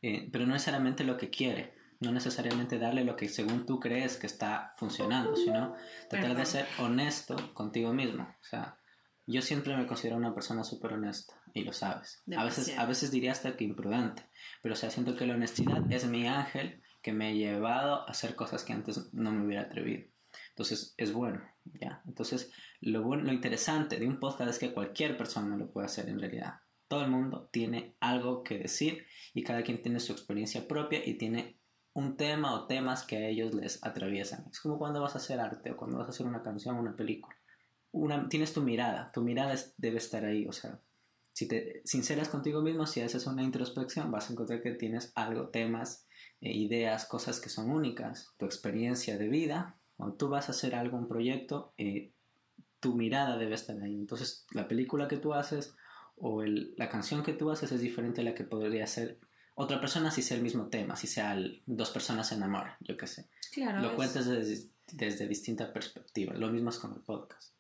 eh, 0.02 0.30
pero 0.32 0.46
no 0.46 0.54
necesariamente 0.54 1.04
lo 1.04 1.18
que 1.18 1.30
quiere. 1.30 1.74
No 2.02 2.12
necesariamente 2.12 2.78
darle 2.78 3.06
lo 3.06 3.16
que 3.16 3.30
según 3.30 3.66
tú 3.66 3.80
crees 3.80 4.18
que 4.18 4.28
está 4.28 4.74
funcionando, 4.78 5.36
sino 5.36 5.76
tratar 6.10 6.36
de 6.36 6.46
ser 6.46 6.68
honesto 6.78 7.38
contigo 7.54 7.94
mismo. 7.94 8.24
O 8.24 8.44
sea, 8.44 8.78
yo 9.26 9.42
siempre 9.42 9.76
me 9.78 9.88
considero 9.88 10.18
una 10.18 10.36
persona 10.36 10.66
súper 10.66 10.94
honesta 10.94 11.42
y 11.54 11.64
lo 11.64 11.72
sabes. 11.72 12.22
A 12.38 12.44
veces, 12.44 12.78
a 12.78 12.86
veces 12.86 13.12
diría 13.12 13.32
hasta 13.32 13.56
que 13.56 13.64
imprudente, 13.64 14.30
pero 14.62 14.74
o 14.74 14.76
sea, 14.76 14.92
siento 14.92 15.16
que 15.16 15.26
la 15.26 15.36
honestidad 15.36 15.90
es 15.90 16.06
mi 16.06 16.28
ángel 16.28 16.82
que 17.02 17.14
me 17.14 17.30
ha 17.30 17.34
llevado 17.34 18.02
a 18.02 18.12
hacer 18.12 18.36
cosas 18.36 18.64
que 18.66 18.74
antes 18.74 19.14
no 19.14 19.32
me 19.32 19.46
hubiera 19.46 19.64
atrevido. 19.64 20.10
Entonces 20.50 20.94
es 20.98 21.14
bueno, 21.14 21.42
¿ya? 21.64 22.02
Entonces 22.06 22.52
lo, 22.82 23.04
bueno, 23.04 23.24
lo 23.24 23.32
interesante 23.32 23.98
de 23.98 24.08
un 24.08 24.20
podcast 24.20 24.52
es 24.52 24.60
que 24.60 24.74
cualquier 24.74 25.18
persona 25.18 25.56
lo 25.56 25.72
puede 25.72 25.86
hacer 25.86 26.10
en 26.10 26.20
realidad. 26.20 26.56
Todo 26.88 27.04
el 27.04 27.10
mundo 27.10 27.50
tiene 27.52 27.96
algo 28.00 28.44
que 28.44 28.58
decir 28.58 29.06
y 29.34 29.44
cada 29.44 29.64
quien 29.64 29.82
tiene 29.82 30.00
su 30.00 30.12
experiencia 30.12 30.68
propia 30.68 31.02
y 31.06 31.16
tiene 31.16 31.60
un 31.94 32.18
tema 32.18 32.54
o 32.54 32.68
temas 32.68 33.04
que 33.04 33.18
a 33.18 33.28
ellos 33.28 33.54
les 33.54 33.84
atraviesan. 33.84 34.46
Es 34.52 34.60
como 34.60 34.78
cuando 34.78 35.02
vas 35.02 35.16
a 35.16 35.20
hacer 35.20 35.40
arte 35.40 35.72
o 35.72 35.78
cuando 35.78 35.98
vas 35.98 36.08
a 36.08 36.12
hacer 36.12 36.26
una 36.26 36.44
canción 36.44 36.76
o 36.76 36.82
una 36.82 36.96
película. 36.96 37.36
Una, 37.92 38.28
tienes 38.28 38.54
tu 38.54 38.62
mirada, 38.62 39.12
tu 39.14 39.22
mirada 39.22 39.56
debe 39.78 39.98
estar 39.98 40.26
ahí, 40.26 40.46
o 40.48 40.52
sea, 40.52 40.82
si 41.36 41.48
te 41.48 41.82
sinceras 41.86 42.30
contigo 42.30 42.62
mismo, 42.62 42.86
si 42.86 43.02
haces 43.02 43.28
una 43.28 43.44
introspección, 43.44 44.10
vas 44.10 44.30
a 44.30 44.34
encontrar 44.34 44.62
que 44.62 44.72
tienes 44.72 45.12
algo, 45.16 45.50
temas, 45.50 46.08
eh, 46.40 46.52
ideas, 46.52 47.06
cosas 47.06 47.42
que 47.42 47.50
son 47.50 47.72
únicas, 47.72 48.34
tu 48.38 48.46
experiencia 48.46 49.18
de 49.18 49.28
vida, 49.28 49.78
cuando 49.98 50.16
tú 50.16 50.30
vas 50.30 50.48
a 50.48 50.52
hacer 50.52 50.76
algo, 50.76 50.98
un 50.98 51.08
proyecto, 51.08 51.74
eh, 51.78 52.12
tu 52.80 52.96
mirada 52.96 53.38
debe 53.38 53.56
estar 53.56 53.82
ahí. 53.82 53.96
Entonces, 53.96 54.46
la 54.52 54.68
película 54.68 55.08
que 55.08 55.18
tú 55.18 55.34
haces 55.34 55.76
o 56.18 56.42
el- 56.44 56.74
la 56.78 56.90
canción 56.90 57.24
que 57.24 57.34
tú 57.34 57.50
haces 57.52 57.72
es 57.72 57.82
diferente 57.82 58.22
a 58.22 58.24
la 58.24 58.34
que 58.36 58.44
podría 58.44 58.88
ser 58.88 59.20
otra 59.56 59.80
persona 59.80 60.12
si 60.12 60.22
sea 60.22 60.38
el 60.38 60.44
mismo 60.44 60.68
tema, 60.68 60.96
si 60.96 61.08
sea 61.08 61.34
el- 61.34 61.62
dos 61.66 61.90
personas 61.92 62.28
se 62.30 62.36
enamoran, 62.36 62.76
yo 62.82 62.98
qué 62.98 63.08
sé. 63.08 63.30
Claro. 63.54 63.82
Lo 63.82 63.90
es- 63.90 63.94
cuentas 63.96 64.26
desde, 64.28 64.70
desde 64.94 65.28
distinta 65.28 65.72
perspectiva. 65.74 66.34
Lo 66.34 66.50
mismo 66.50 66.70
es 66.70 66.78
con 66.80 66.94
el 66.94 67.02
podcast. 67.02 67.54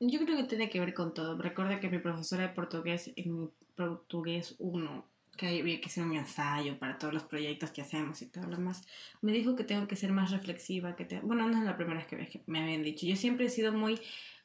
Yo 0.00 0.18
creo 0.24 0.36
que 0.36 0.44
tiene 0.44 0.68
que 0.70 0.80
ver 0.80 0.94
con 0.94 1.14
todo. 1.14 1.36
Recuerda 1.38 1.78
que 1.80 1.88
mi 1.88 1.98
profesora 1.98 2.42
de 2.48 2.54
portugués, 2.54 3.12
en 3.16 3.38
mi 3.40 3.48
portugués 3.76 4.54
1, 4.58 5.06
que 5.36 5.60
había 5.60 5.80
que 5.80 5.86
hacer 5.86 6.04
un 6.04 6.14
ensayo 6.16 6.78
para 6.78 6.98
todos 6.98 7.14
los 7.14 7.22
proyectos 7.22 7.70
que 7.70 7.82
hacemos 7.82 8.20
y 8.22 8.26
todo 8.26 8.44
lo 8.44 8.56
demás, 8.56 8.82
me 9.22 9.32
dijo 9.32 9.56
que 9.56 9.64
tengo 9.64 9.86
que 9.88 9.96
ser 9.96 10.12
más 10.12 10.30
reflexiva. 10.30 10.94
que 10.96 11.04
te- 11.04 11.20
Bueno, 11.20 11.48
no 11.48 11.56
es 11.58 11.64
la 11.64 11.76
primera 11.76 11.98
vez 12.00 12.06
que 12.08 12.42
me- 12.46 12.60
habían 12.62 12.82
dicho. 12.82 13.06
Yo 13.06 13.16
siempre 13.16 13.46
he 13.46 13.50
sido 13.50 13.72
muy... 13.72 14.00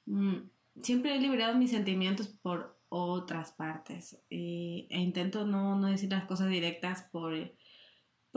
mm, 0.06 0.36
siempre 0.82 1.16
he 1.16 1.20
liberado 1.20 1.58
mis 1.58 1.72
sentimientos 1.72 2.28
por 2.28 2.77
otras 2.90 3.52
partes. 3.54 4.20
e 4.30 4.88
intento 4.90 5.46
no, 5.46 5.78
no 5.78 5.88
decir 5.88 6.12
las 6.12 6.26
cosas 6.26 6.50
directas 6.50 7.04
por 7.12 7.34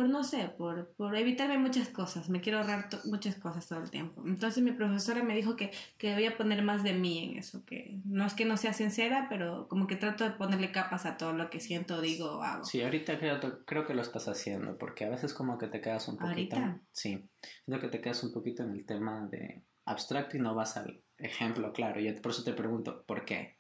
por 0.01 0.09
no 0.09 0.25
sé, 0.25 0.49
por, 0.57 0.95
por 0.95 1.15
evitarme 1.15 1.59
muchas 1.59 1.89
cosas. 1.89 2.31
Me 2.31 2.41
quiero 2.41 2.59
ahorrar 2.59 2.89
muchas 3.05 3.37
cosas 3.37 3.69
todo 3.69 3.83
el 3.83 3.91
tiempo. 3.91 4.23
Entonces 4.25 4.63
mi 4.63 4.73
profesora 4.73 5.23
me 5.23 5.35
dijo 5.35 5.57
que, 5.57 5.73
que 5.99 6.11
debía 6.11 6.39
poner 6.39 6.63
más 6.63 6.83
de 6.83 6.95
mí 6.95 7.23
en 7.23 7.39
eso, 7.39 7.67
que 7.67 8.01
no 8.07 8.25
es 8.25 8.33
que 8.33 8.47
no 8.47 8.57
sea 8.57 8.73
sincera, 8.73 9.27
pero 9.29 9.69
como 9.69 9.87
que 9.87 9.97
trato 9.97 10.25
de 10.25 10.31
ponerle 10.31 10.73
capas 10.73 11.05
a 11.05 11.19
todo 11.19 11.35
lo 11.35 11.51
que 11.51 11.61
siento, 11.61 12.01
digo 12.01 12.39
o 12.39 12.43
hago. 12.43 12.65
Sí, 12.65 12.81
ahorita 12.81 13.19
creo, 13.19 13.65
creo 13.67 13.87
que 13.87 13.93
lo 13.93 14.01
estás 14.01 14.27
haciendo, 14.29 14.79
porque 14.79 15.05
a 15.05 15.11
veces 15.11 15.35
como 15.35 15.59
que 15.59 15.67
te 15.67 15.83
quedas 15.83 16.09
un 16.09 16.17
poquito... 16.17 16.57
¿Ahorita? 16.57 16.81
Sí, 16.93 17.29
creo 17.67 17.81
que 17.81 17.89
te 17.89 18.01
quedas 18.01 18.23
un 18.25 18.33
poquito 18.33 18.63
en 18.63 18.71
el 18.71 18.87
tema 18.87 19.29
de 19.31 19.65
abstracto 19.85 20.37
y 20.39 20.41
no 20.41 20.55
vas 20.55 20.79
al 20.79 21.03
ejemplo 21.19 21.75
claro. 21.75 22.01
Y 22.01 22.11
por 22.15 22.31
eso 22.31 22.43
te 22.43 22.55
pregunto, 22.55 23.05
¿por 23.07 23.27
qué? 23.27 23.60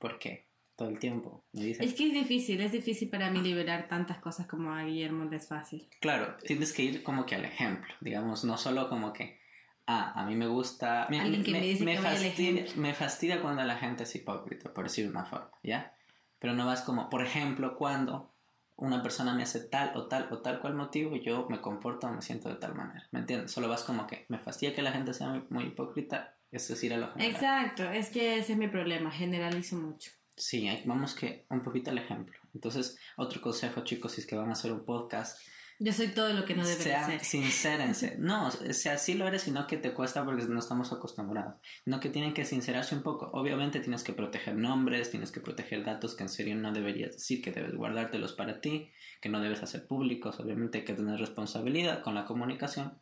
¿Por 0.00 0.18
qué? 0.18 0.50
todo 0.80 0.88
el 0.88 0.98
tiempo. 0.98 1.44
Es 1.52 1.92
que 1.92 2.06
es 2.06 2.14
difícil, 2.14 2.58
es 2.62 2.72
difícil 2.72 3.10
para 3.10 3.30
mí 3.30 3.42
liberar 3.42 3.86
tantas 3.86 4.16
cosas 4.16 4.46
como 4.46 4.72
a 4.72 4.82
Guillermo 4.82 5.30
es 5.30 5.46
fácil. 5.46 5.86
Claro, 6.00 6.36
tienes 6.42 6.72
que 6.72 6.82
ir 6.82 7.02
como 7.02 7.26
que 7.26 7.34
al 7.34 7.44
ejemplo, 7.44 7.92
digamos, 8.00 8.44
no 8.44 8.56
solo 8.56 8.88
como 8.88 9.12
que, 9.12 9.38
ah, 9.86 10.12
a 10.16 10.24
mí 10.24 10.34
me 10.36 10.46
gusta... 10.46 11.06
Me, 11.10 11.20
Alguien 11.20 11.44
que 11.44 11.52
me, 11.52 11.60
dice 11.60 11.84
me, 11.84 11.98
fastidia, 11.98 12.64
me 12.76 12.94
fastidia 12.94 13.42
cuando 13.42 13.62
la 13.62 13.76
gente 13.76 14.04
es 14.04 14.14
hipócrita, 14.14 14.72
por 14.72 14.84
decir 14.84 15.06
una 15.06 15.26
forma, 15.26 15.50
¿ya? 15.62 15.94
Pero 16.38 16.54
no 16.54 16.64
vas 16.64 16.80
como, 16.80 17.10
por 17.10 17.22
ejemplo, 17.22 17.76
cuando 17.76 18.32
una 18.76 19.02
persona 19.02 19.34
me 19.34 19.42
hace 19.42 19.60
tal 19.60 19.94
o 19.94 20.06
tal 20.06 20.28
o 20.30 20.38
tal 20.38 20.60
cual 20.60 20.76
motivo, 20.76 21.14
yo 21.16 21.46
me 21.50 21.60
comporto 21.60 22.06
o 22.06 22.12
me 22.14 22.22
siento 22.22 22.48
de 22.48 22.54
tal 22.54 22.74
manera, 22.74 23.06
¿me 23.10 23.20
entiendes? 23.20 23.52
Solo 23.52 23.68
vas 23.68 23.82
como 23.82 24.06
que 24.06 24.24
me 24.28 24.38
fastidia 24.38 24.74
que 24.74 24.80
la 24.80 24.92
gente 24.92 25.12
sea 25.12 25.44
muy, 25.50 25.64
hipócrita, 25.64 26.36
es 26.52 26.68
decir, 26.68 26.92
a 26.92 26.98
lo 26.98 27.12
general. 27.12 27.32
Exacto, 27.32 27.90
es 27.90 28.10
que 28.10 28.38
ese 28.38 28.52
es 28.52 28.58
mi 28.58 28.68
problema, 28.68 29.10
generalizo 29.10 29.76
mucho. 29.76 30.10
Sí, 30.36 30.66
vamos 30.86 31.14
que 31.14 31.44
un 31.50 31.62
poquito 31.62 31.90
al 31.90 31.98
ejemplo. 31.98 32.38
Entonces, 32.54 32.98
otro 33.16 33.40
consejo, 33.40 33.84
chicos, 33.84 34.12
si 34.12 34.22
es 34.22 34.26
que 34.26 34.36
van 34.36 34.48
a 34.48 34.52
hacer 34.52 34.72
un 34.72 34.84
podcast. 34.84 35.38
Yo 35.78 35.92
soy 35.92 36.08
todo 36.08 36.32
lo 36.32 36.44
que 36.44 36.54
no 36.54 36.66
debería 36.66 37.06
ser. 37.06 37.24
Sincérense. 37.24 38.16
No, 38.18 38.48
o 38.48 38.72
sea, 38.72 38.98
sí 38.98 39.14
lo 39.14 39.26
eres, 39.26 39.42
sino 39.42 39.66
que 39.66 39.76
te 39.76 39.92
cuesta 39.92 40.24
porque 40.24 40.44
no 40.44 40.58
estamos 40.58 40.92
acostumbrados. 40.92 41.54
No 41.84 42.00
que 42.00 42.08
tienen 42.08 42.34
que 42.34 42.44
sincerarse 42.44 42.94
un 42.94 43.02
poco. 43.02 43.30
Obviamente 43.32 43.80
tienes 43.80 44.02
que 44.02 44.12
proteger 44.12 44.56
nombres, 44.56 45.10
tienes 45.10 45.30
que 45.30 45.40
proteger 45.40 45.84
datos 45.84 46.14
que 46.14 46.22
en 46.22 46.28
serio 46.30 46.56
no 46.56 46.72
deberías 46.72 47.12
decir, 47.12 47.42
que 47.42 47.52
debes 47.52 47.74
guardártelos 47.74 48.32
para 48.32 48.60
ti, 48.60 48.90
que 49.20 49.28
no 49.28 49.40
debes 49.40 49.62
hacer 49.62 49.86
públicos. 49.86 50.40
Obviamente 50.40 50.78
hay 50.78 50.84
que 50.84 50.94
tener 50.94 51.18
responsabilidad 51.18 52.02
con 52.02 52.14
la 52.14 52.24
comunicación. 52.24 52.98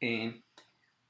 Eh, 0.00 0.42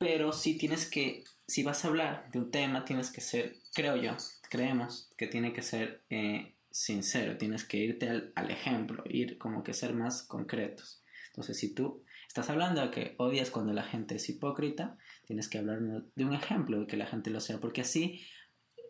pero 0.02 0.32
sí 0.32 0.58
tienes 0.58 0.90
que, 0.90 1.22
si 1.46 1.62
vas 1.62 1.84
a 1.84 1.88
hablar 1.88 2.28
de 2.32 2.40
un 2.40 2.50
tema, 2.50 2.84
tienes 2.84 3.12
que 3.12 3.20
ser, 3.20 3.54
creo 3.72 3.94
yo, 3.94 4.16
creemos 4.50 5.12
que 5.16 5.28
tiene 5.28 5.52
que 5.52 5.62
ser 5.62 6.02
eh, 6.10 6.56
sincero, 6.72 7.38
tienes 7.38 7.64
que 7.64 7.76
irte 7.76 8.08
al, 8.08 8.50
ejemplo, 8.50 9.04
ir 9.06 9.38
como 9.38 9.62
que 9.62 9.72
ser 9.72 9.94
más 9.94 10.24
concretos. 10.24 11.04
Entonces, 11.28 11.56
si 11.56 11.72
tú 11.72 12.02
estás 12.26 12.50
hablando 12.50 12.80
de 12.80 12.90
que 12.90 13.14
odias 13.18 13.52
cuando 13.52 13.72
la 13.72 13.84
gente 13.84 14.16
es 14.16 14.28
hipócrita, 14.28 14.98
tienes 15.24 15.48
que 15.48 15.58
hablar 15.58 15.78
de 15.80 16.24
un 16.24 16.34
ejemplo 16.34 16.80
de 16.80 16.86
que 16.88 16.96
la 16.96 17.06
gente 17.06 17.30
lo 17.30 17.38
sea, 17.38 17.60
porque 17.60 17.82
así 17.82 18.26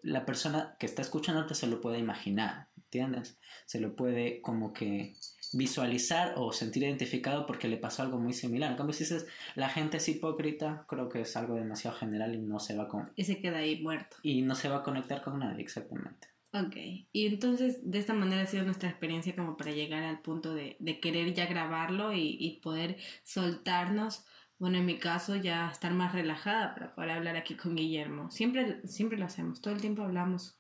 la 0.02 0.25
persona 0.25 0.76
que 0.78 0.87
está 0.87 1.02
escuchándote 1.02 1.54
se 1.54 1.66
lo 1.66 1.83
puede 1.83 1.99
imaginar, 1.99 2.69
¿entiendes? 2.76 3.38
Se 3.66 3.81
lo 3.81 3.95
puede 3.97 4.40
como 4.40 4.73
que 4.73 5.14
visualizar 5.52 6.35
o 6.37 6.52
sentir 6.52 6.82
identificado 6.82 7.47
porque 7.47 7.68
le 7.68 7.76
pasó 7.76 8.02
algo 8.02 8.18
muy 8.18 8.32
similar. 8.32 8.76
Como 8.76 8.92
si 8.92 9.04
dices, 9.04 9.26
la 9.54 9.68
gente 9.68 9.99
es 9.99 10.09
hipócrita, 10.09 10.85
creo 10.88 11.09
que 11.09 11.23
es 11.23 11.37
algo 11.37 11.54
demasiado 11.54 11.97
general 11.97 12.35
y 12.35 12.38
no 12.38 12.59
se 12.59 12.76
va 12.76 12.88
con... 12.88 13.11
Y 13.16 13.25
se 13.25 13.40
queda 13.40 13.59
ahí 13.59 13.80
muerto. 13.80 14.16
Y 14.23 14.42
no 14.42 14.54
se 14.54 14.68
va 14.68 14.78
a 14.78 14.82
conectar 14.82 15.23
con 15.23 15.38
nadie, 15.38 15.62
exactamente. 15.62 16.28
Ok, 16.54 16.76
y 17.12 17.26
entonces 17.26 17.78
de 17.82 17.99
esta 17.99 18.12
manera 18.12 18.42
ha 18.42 18.47
sido 18.47 18.64
nuestra 18.64 18.90
experiencia 18.90 19.35
como 19.35 19.56
para 19.56 19.73
llegar 19.73 20.02
al 20.02 20.21
punto 20.21 20.52
de, 20.52 20.76
de 20.80 21.00
querer 21.00 21.32
ya 21.32 21.47
grabarlo 21.47 22.12
y, 22.12 22.37
y, 22.38 22.61
poder 22.61 22.99
soltarnos. 23.25 24.26
Bueno, 24.59 24.76
en 24.76 24.85
mi 24.85 24.99
caso 24.99 25.35
ya 25.35 25.71
estar 25.71 25.94
más 25.94 26.12
relajada 26.12 26.75
para 26.75 26.94
poder 26.94 27.12
hablar 27.12 27.37
aquí 27.37 27.54
con 27.54 27.75
Guillermo. 27.75 28.30
Siempre, 28.30 28.87
siempre 28.87 29.16
lo 29.16 29.25
hacemos, 29.25 29.62
todo 29.62 29.73
el 29.73 29.80
tiempo 29.80 30.02
hablamos. 30.02 30.59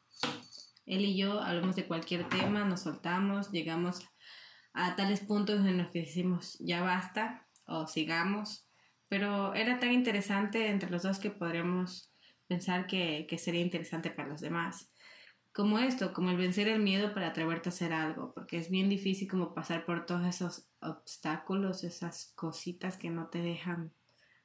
Él 0.86 1.04
y 1.04 1.14
yo 1.14 1.40
hablamos 1.40 1.76
de 1.76 1.86
cualquier 1.86 2.26
tema, 2.26 2.64
nos 2.64 2.80
soltamos, 2.80 3.52
llegamos 3.52 4.00
a 4.74 4.96
tales 4.96 5.20
puntos 5.20 5.64
en 5.66 5.78
los 5.78 5.90
que 5.90 6.00
decimos 6.00 6.56
ya 6.60 6.82
basta 6.82 7.46
o 7.66 7.86
sigamos, 7.86 8.66
pero 9.08 9.54
era 9.54 9.78
tan 9.78 9.92
interesante 9.92 10.68
entre 10.68 10.90
los 10.90 11.02
dos 11.02 11.18
que 11.18 11.30
podríamos 11.30 12.12
pensar 12.46 12.86
que, 12.86 13.26
que 13.28 13.38
sería 13.38 13.60
interesante 13.60 14.10
para 14.10 14.28
los 14.28 14.40
demás. 14.40 14.88
Como 15.52 15.78
esto, 15.78 16.14
como 16.14 16.30
el 16.30 16.38
vencer 16.38 16.66
el 16.68 16.80
miedo 16.80 17.12
para 17.12 17.28
atreverte 17.28 17.68
a 17.68 17.72
hacer 17.72 17.92
algo, 17.92 18.32
porque 18.32 18.56
es 18.56 18.70
bien 18.70 18.88
difícil 18.88 19.28
como 19.28 19.54
pasar 19.54 19.84
por 19.84 20.06
todos 20.06 20.26
esos 20.26 20.66
obstáculos, 20.80 21.84
esas 21.84 22.32
cositas 22.34 22.96
que 22.96 23.10
no 23.10 23.28
te 23.28 23.42
dejan, 23.42 23.92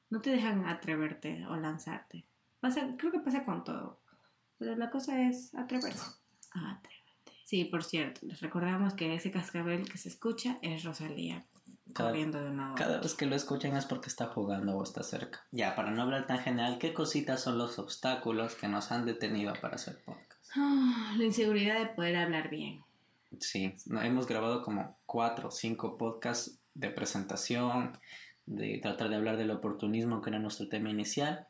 no 0.09 0.21
te 0.21 0.31
dejan 0.31 0.65
atreverte 0.65 1.45
o 1.47 1.55
lanzarte. 1.55 2.27
Pasa, 2.59 2.95
creo 2.97 3.11
que 3.11 3.19
pasa 3.19 3.45
con 3.45 3.63
todo, 3.63 4.01
pero 4.57 4.75
la 4.75 4.89
cosa 4.89 5.27
es 5.27 5.55
atreverse. 5.55 6.05
Atreverse. 6.51 6.96
Sí, 7.47 7.63
por 7.63 7.81
cierto, 7.81 8.25
les 8.25 8.41
recordamos 8.41 8.93
que 8.93 9.15
ese 9.15 9.31
cascabel 9.31 9.87
que 9.87 9.97
se 9.97 10.09
escucha 10.09 10.59
es 10.61 10.83
Rosalía 10.83 11.45
corriendo 11.93 12.43
de 12.43 12.49
una 12.49 12.75
Cada 12.75 12.99
vez 12.99 13.13
que 13.13 13.25
lo 13.25 13.37
escuchan 13.37 13.73
es 13.77 13.85
porque 13.85 14.09
está 14.09 14.25
jugando 14.25 14.75
o 14.75 14.83
está 14.83 15.01
cerca. 15.01 15.45
Ya, 15.51 15.73
para 15.73 15.91
no 15.91 16.01
hablar 16.01 16.27
tan 16.27 16.39
general, 16.39 16.77
¿qué 16.77 16.93
cositas 16.93 17.41
son 17.41 17.57
los 17.57 17.79
obstáculos 17.79 18.55
que 18.55 18.67
nos 18.67 18.91
han 18.91 19.05
detenido 19.05 19.53
para 19.61 19.75
hacer 19.75 19.97
podcast? 20.03 20.51
Ah, 20.57 21.15
la 21.17 21.23
inseguridad 21.23 21.79
de 21.79 21.85
poder 21.85 22.17
hablar 22.17 22.49
bien. 22.49 22.83
Sí, 23.39 23.73
hemos 24.01 24.27
grabado 24.27 24.61
como 24.61 24.97
cuatro 25.05 25.47
o 25.47 25.51
cinco 25.51 25.97
podcasts 25.97 26.59
de 26.73 26.89
presentación, 26.89 27.97
de 28.45 28.77
tratar 28.79 29.07
de 29.07 29.15
hablar 29.15 29.37
del 29.37 29.51
oportunismo, 29.51 30.21
que 30.21 30.31
era 30.31 30.39
nuestro 30.39 30.67
tema 30.67 30.89
inicial. 30.89 31.47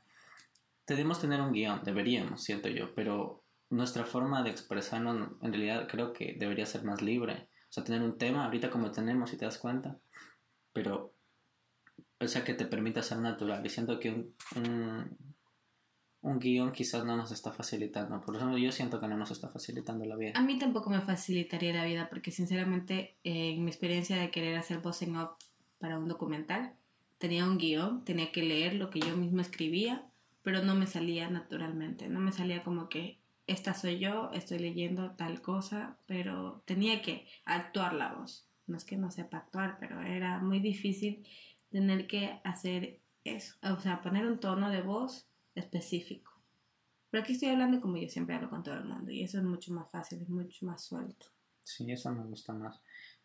Debemos 0.86 1.20
tener 1.20 1.42
un 1.42 1.54
guion, 1.54 1.82
deberíamos, 1.84 2.44
siento 2.44 2.70
yo, 2.70 2.94
pero 2.94 3.42
nuestra 3.70 4.06
forma 4.06 4.44
de 4.44 4.50
expresarnos 4.50 5.32
en 5.42 5.52
realidad 5.52 5.88
creo 5.88 6.14
que 6.14 6.36
debería 6.38 6.66
ser 6.66 6.84
más 6.84 7.02
libre. 7.02 7.50
O 7.70 7.74
sea, 7.74 7.84
tener 7.84 8.02
un 8.02 8.18
tema, 8.18 8.46
ahorita 8.46 8.70
como 8.70 8.92
tenemos, 8.92 9.30
si 9.30 9.38
te 9.38 9.46
das 9.46 9.58
cuenta, 9.58 10.00
pero, 10.72 11.14
o 12.20 12.28
sea, 12.28 12.44
que 12.44 12.54
te 12.54 12.66
permita 12.66 13.04
ser 13.04 13.18
natural. 13.18 13.66
Y 13.66 13.70
siento 13.70 14.00
que 14.00 14.12
un, 14.12 15.18
un, 16.22 16.40
guion 16.40 16.72
quizás 16.72 17.04
no 17.04 17.18
nos 17.18 17.32
está 17.32 17.52
facilitando. 17.52 18.22
Por 18.22 18.38
eso 18.38 18.58
yo 18.58 18.72
siento 18.72 19.02
que 19.02 19.08
no 19.08 19.18
nos 19.18 19.32
está 19.32 19.50
facilitando 19.50 20.06
la 20.06 20.16
vida. 20.16 20.32
A 20.36 20.44
mí 20.44 20.58
tampoco 20.58 20.90
me 20.90 21.02
facilitaría 21.02 21.74
la 21.74 21.84
vida, 21.84 22.08
porque 22.10 22.32
sinceramente, 22.32 23.18
en 23.24 23.64
mi 23.66 23.70
experiencia 23.70 24.16
de 24.18 24.32
querer 24.32 24.56
hacer 24.56 24.80
voz 24.80 25.02
en 25.02 25.18
off 25.18 25.32
para 25.78 26.00
un 26.00 26.08
documental, 26.08 26.74
tenía 27.18 27.46
un 27.46 27.58
guion, 27.58 28.06
tenía 28.06 28.32
que 28.32 28.44
leer 28.44 28.76
lo 28.76 28.90
que 28.90 29.02
yo 29.02 29.18
mismo 29.18 29.42
escribía, 29.42 30.06
pero 30.42 30.64
no 30.64 30.76
me 30.76 30.88
salía 30.88 31.30
naturalmente, 31.30 32.08
no 32.08 32.22
me 32.22 32.32
salía 32.32 32.64
como 32.64 32.88
que 32.88 33.20
esta 33.48 33.74
soy 33.74 34.00
yo, 34.00 34.30
estoy 34.34 34.60
leyendo 34.60 35.16
tal 35.16 35.42
cosa, 35.42 35.98
pero 36.06 36.64
tenía 36.66 37.02
que 37.02 37.28
actuar 37.46 37.94
la 37.94 38.14
voz. 38.14 38.48
No 38.68 38.78
es 38.78 38.84
que 38.84 38.98
no 38.98 39.10
sepa 39.10 39.38
actuar, 39.38 39.78
pero 39.80 40.02
era 40.02 40.40
muy 40.40 40.60
difícil 40.60 41.26
tener 41.70 42.08
que 42.08 42.40
hacer 42.44 43.02
eso, 43.24 43.56
o 43.64 43.80
sea, 43.80 44.02
poner 44.02 44.26
un 44.26 44.40
tono 44.40 44.70
de 44.70 44.82
voz 44.82 45.30
específico. 45.56 46.32
Pero 47.10 47.24
aquí 47.24 47.34
estoy 47.34 47.50
hablando 47.50 47.80
como 47.80 47.98
yo 47.98 48.10
siempre 48.10 48.36
hablo 48.36 48.50
con 48.50 48.64
todo 48.64 48.76
el 48.76 48.86
mundo 48.86 49.12
y 49.12 49.24
eso 49.24 49.38
es 49.38 49.44
mucho 49.44 49.74
más 49.74 49.90
fácil, 49.90 50.22
es 50.22 50.30
mucho 50.30 50.66
más 50.66 50.84
suelto. 50.84 51.28
Sí, 51.64 51.90
eso 51.90 52.12
me 52.12 52.24
gusta 52.26 52.54
más. 52.54 52.82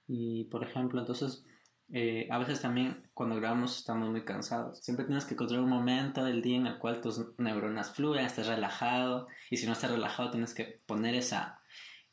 Y 0.07 0.45
por 0.45 0.65
ejemplo, 0.65 1.01
entonces, 1.01 1.45
eh, 1.91 2.29
a 2.31 2.39
veces 2.39 2.61
también 2.61 3.03
cuando 3.15 3.37
grabamos 3.37 3.79
estamos 3.79 4.09
muy 4.11 4.25
cansados. 4.25 4.79
Siempre 4.79 5.05
tienes 5.05 5.25
que 5.25 5.35
encontrar 5.35 5.61
un 5.61 5.69
momento 5.69 6.25
del 6.25 6.43
día 6.43 6.57
en 6.57 6.67
el 6.67 6.79
cual 6.79 7.01
tus 7.01 7.21
neuronas 7.39 7.95
fluyan, 7.95 8.25
estés 8.25 8.47
relajado. 8.47 9.29
Y 9.51 9.57
si 9.57 9.67
no 9.67 9.73
estás 9.73 9.91
relajado, 9.91 10.31
tienes 10.31 10.55
que 10.55 10.81
poner 10.87 11.15
esa, 11.15 11.61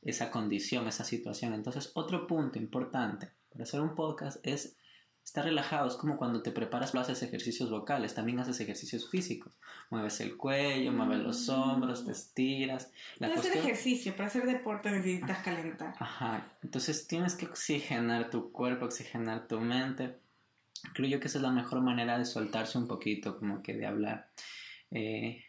esa 0.01 0.31
condición, 0.31 0.87
esa 0.87 1.03
situación. 1.03 1.53
Entonces, 1.53 1.91
otro 1.95 2.27
punto 2.27 2.57
importante 2.59 3.31
para 3.49 3.63
hacer 3.63 3.81
un 3.81 3.95
podcast 3.95 4.45
es 4.45 4.77
Estar 5.29 5.45
relajado 5.45 5.87
es 5.87 5.93
como 5.93 6.17
cuando 6.17 6.41
te 6.41 6.49
preparas, 6.49 6.95
lo 6.95 7.01
haces 7.01 7.21
ejercicios 7.21 7.69
vocales, 7.69 8.15
también 8.15 8.39
haces 8.39 8.59
ejercicios 8.61 9.07
físicos. 9.11 9.53
Mueves 9.91 10.19
el 10.21 10.35
cuello, 10.35 10.91
mueves 10.91 11.19
los 11.19 11.47
hombros, 11.49 12.03
te 12.03 12.13
estiras. 12.13 12.91
para 13.19 13.35
hacer 13.35 13.55
ejercicio, 13.55 14.15
para 14.15 14.25
hacer 14.25 14.47
deporte 14.47 14.89
necesitas 14.89 15.43
calentar. 15.43 15.93
Ajá, 15.99 16.51
entonces 16.63 17.05
tienes 17.05 17.35
que 17.35 17.45
oxigenar 17.45 18.31
tu 18.31 18.51
cuerpo, 18.51 18.85
oxigenar 18.85 19.47
tu 19.47 19.59
mente. 19.59 20.17
Creo 20.95 21.07
yo 21.07 21.19
que 21.19 21.27
esa 21.27 21.37
es 21.37 21.43
la 21.43 21.51
mejor 21.51 21.81
manera 21.81 22.17
de 22.17 22.25
soltarse 22.25 22.79
un 22.79 22.87
poquito, 22.87 23.37
como 23.37 23.61
que 23.61 23.75
de 23.75 23.85
hablar. 23.85 24.31
Eh, 24.89 25.43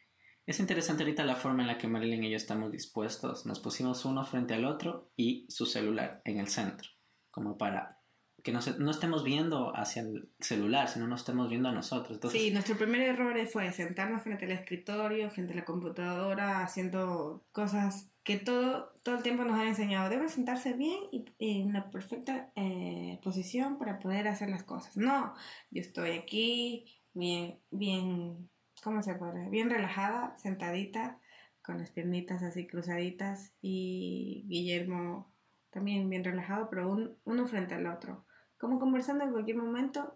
es 0.44 0.60
interesante 0.60 1.04
ahorita 1.04 1.24
la 1.24 1.36
forma 1.36 1.62
en 1.62 1.68
la 1.68 1.78
que 1.78 1.88
Marilyn 1.88 2.24
y 2.24 2.30
yo 2.30 2.36
estamos 2.36 2.70
dispuestos. 2.70 3.46
Nos 3.46 3.60
pusimos 3.60 4.04
uno 4.04 4.26
frente 4.26 4.52
al 4.52 4.66
otro 4.66 5.10
y 5.16 5.46
su 5.48 5.64
celular 5.64 6.20
en 6.26 6.38
el 6.38 6.48
centro, 6.48 6.90
como 7.30 7.56
para 7.56 7.99
que 8.42 8.52
no, 8.52 8.90
estemos 8.90 9.24
viendo 9.24 9.76
hacia 9.76 10.02
el 10.02 10.30
celular, 10.38 10.88
sino 10.88 11.06
nos 11.06 11.20
estemos 11.20 11.50
viendo 11.50 11.68
a 11.68 11.72
nosotros. 11.72 12.18
Sí, 12.30 12.50
nuestro 12.50 12.76
primer 12.76 13.02
error 13.02 13.36
fue 13.46 13.70
sentarnos 13.72 14.22
frente 14.22 14.46
al 14.46 14.52
escritorio, 14.52 15.30
frente 15.30 15.52
a 15.52 15.56
la 15.56 15.64
computadora, 15.64 16.62
haciendo 16.62 17.44
cosas 17.52 18.10
que 18.22 18.36
todo, 18.36 18.94
todo 19.02 19.16
el 19.16 19.22
tiempo 19.22 19.44
nos 19.44 19.58
han 19.58 19.68
enseñado. 19.68 20.08
Deben 20.08 20.28
sentarse 20.28 20.72
bien 20.72 21.00
y, 21.12 21.24
en 21.38 21.72
la 21.72 21.90
perfecta 21.90 22.52
eh, 22.56 23.18
posición 23.22 23.78
para 23.78 23.98
poder 23.98 24.28
hacer 24.28 24.48
las 24.48 24.62
cosas. 24.62 24.96
No, 24.96 25.34
yo 25.70 25.80
estoy 25.80 26.12
aquí 26.12 26.86
bien, 27.12 27.60
bien, 27.70 28.48
¿cómo 28.82 29.02
se 29.02 29.14
puede? 29.14 29.48
Bien 29.50 29.70
relajada, 29.70 30.36
sentadita, 30.36 31.18
con 31.62 31.78
las 31.78 31.90
piernitas 31.90 32.42
así 32.42 32.66
cruzaditas 32.66 33.52
y 33.60 34.46
Guillermo 34.48 35.34
también 35.70 36.08
bien 36.08 36.24
relajado, 36.24 36.68
pero 36.70 37.16
uno 37.24 37.46
frente 37.46 37.74
al 37.74 37.86
otro 37.86 38.26
como 38.60 38.78
conversando 38.78 39.24
en 39.24 39.32
cualquier 39.32 39.56
momento 39.56 40.14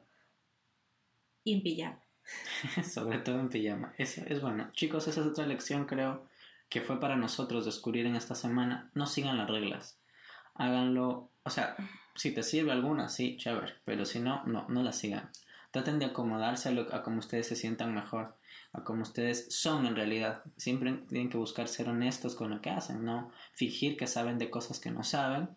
y 1.42 1.54
en 1.54 1.62
pijama. 1.62 2.00
Sobre 2.84 3.18
todo 3.18 3.40
en 3.40 3.48
pijama. 3.48 3.94
Eso 3.96 4.22
es 4.26 4.40
bueno. 4.40 4.70
Chicos, 4.72 5.08
esa 5.08 5.22
es 5.22 5.26
otra 5.26 5.46
lección, 5.46 5.86
creo, 5.86 6.26
que 6.68 6.82
fue 6.82 7.00
para 7.00 7.16
nosotros 7.16 7.64
descubrir 7.64 8.06
en 8.06 8.16
esta 8.16 8.34
semana. 8.34 8.90
No 8.94 9.06
sigan 9.06 9.38
las 9.38 9.48
reglas. 9.48 9.98
Háganlo. 10.54 11.30
O 11.42 11.50
sea, 11.50 11.74
si 12.14 12.32
te 12.32 12.42
sirve 12.42 12.70
alguna, 12.70 13.08
sí, 13.08 13.36
chévere. 13.38 13.74
Pero 13.84 14.04
si 14.04 14.20
no, 14.20 14.44
no, 14.44 14.66
no 14.68 14.82
la 14.82 14.92
sigan. 14.92 15.30
Traten 15.70 15.98
de 15.98 16.06
acomodarse 16.06 16.68
a, 16.68 16.72
lo, 16.72 16.94
a 16.94 17.02
como 17.02 17.18
ustedes 17.18 17.48
se 17.48 17.56
sientan 17.56 17.94
mejor. 17.94 18.36
A 18.72 18.84
como 18.84 19.02
ustedes 19.02 19.54
son 19.54 19.86
en 19.86 19.96
realidad. 19.96 20.42
Siempre 20.58 20.92
tienen 21.08 21.30
que 21.30 21.38
buscar 21.38 21.66
ser 21.68 21.88
honestos 21.88 22.34
con 22.34 22.50
lo 22.50 22.60
que 22.60 22.70
hacen. 22.70 23.04
No 23.04 23.30
fingir 23.54 23.96
que 23.96 24.06
saben 24.06 24.38
de 24.38 24.50
cosas 24.50 24.80
que 24.80 24.90
no 24.90 25.02
saben. 25.02 25.48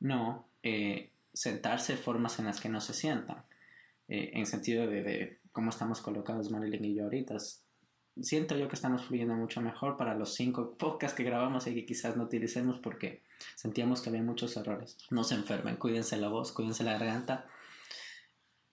No. 0.00 0.46
Eh, 0.62 1.12
sentarse 1.36 1.98
formas 1.98 2.38
en 2.38 2.46
las 2.46 2.60
que 2.60 2.70
no 2.70 2.80
se 2.80 2.94
sientan. 2.94 3.44
Eh, 4.08 4.30
en 4.34 4.46
sentido 4.46 4.86
de, 4.86 5.40
cómo 5.52 5.70
estamos 5.70 6.00
colocados 6.00 6.50
Marilyn 6.50 6.84
y 6.84 6.94
yo 6.94 7.04
ahorita. 7.04 7.36
Siento 8.22 8.56
yo 8.56 8.68
que 8.68 8.74
estamos 8.74 9.04
fluyendo 9.04 9.34
mucho 9.34 9.60
mejor 9.60 9.98
para 9.98 10.14
los 10.14 10.34
cinco 10.34 10.78
podcasts 10.78 11.14
que 11.14 11.24
grabamos 11.24 11.66
y 11.66 11.74
que 11.74 11.84
quizás 11.84 12.16
no 12.16 12.24
utilicemos 12.24 12.78
porque 12.78 13.22
sentíamos 13.54 14.00
que 14.00 14.08
había 14.08 14.22
muchos 14.22 14.56
errores. 14.56 14.96
No 15.10 15.24
se 15.24 15.34
enfermen, 15.34 15.76
cuídense 15.76 16.16
la 16.16 16.28
voz, 16.28 16.52
cuídense 16.52 16.84
la 16.84 16.94
garganta. 16.94 17.46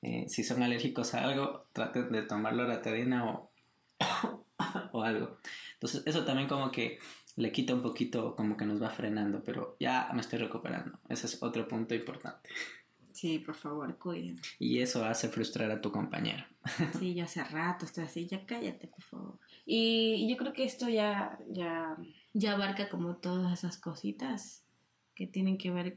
Eh, 0.02 0.26
si 0.30 0.46
son 0.46 0.64
alérgicos 0.64 1.14
a 1.14 1.26
algo, 1.26 1.68
traten 1.74 2.12
de 2.14 2.22
tomar 2.22 2.54
loratadina 2.54 3.30
o, 3.30 3.52
o 4.94 5.04
algo. 5.04 5.38
Entonces, 5.74 6.04
eso 6.06 6.24
también 6.24 6.48
como 6.48 6.72
que 6.72 7.00
le 7.36 7.52
quita 7.52 7.74
un 7.74 7.82
poquito, 7.82 8.36
como 8.36 8.56
que 8.58 8.66
nos 8.66 8.82
va 8.82 8.90
frenando, 8.90 9.44
pero 9.44 9.76
ya 9.80 10.10
me 10.14 10.22
estoy 10.22 10.40
recuperando. 10.40 11.00
Ese 11.10 11.28
es 11.28 11.42
otro 11.42 11.68
punto 11.68 11.96
importante. 11.96 12.50
Sí, 13.12 13.40
por 13.40 13.56
favor, 13.56 13.98
cuiden. 13.98 14.40
Y 14.60 14.80
eso 14.80 15.06
hace 15.06 15.30
frustrar 15.30 15.72
a 15.72 15.82
tu 15.82 15.92
compañero. 15.92 16.46
Sí, 17.00 17.14
ya 17.14 17.26
hace 17.26 17.44
rato 17.44 17.86
estoy 17.86 18.06
así, 18.06 18.28
ya 18.28 18.46
cállate, 18.46 18.88
por 18.88 19.02
favor. 19.02 19.40
Y 19.66 20.28
yo 20.30 20.38
creo 20.38 20.54
que 20.54 20.64
esto 20.64 20.90
ya, 20.90 21.38
ya, 21.50 21.96
ya 22.34 22.54
abarca 22.54 22.90
como 22.90 23.18
todas 23.18 23.60
esas 23.60 23.78
cositas 23.78 24.64
que 25.16 25.28
tienen 25.28 25.58
que 25.58 25.72
ver 25.72 25.96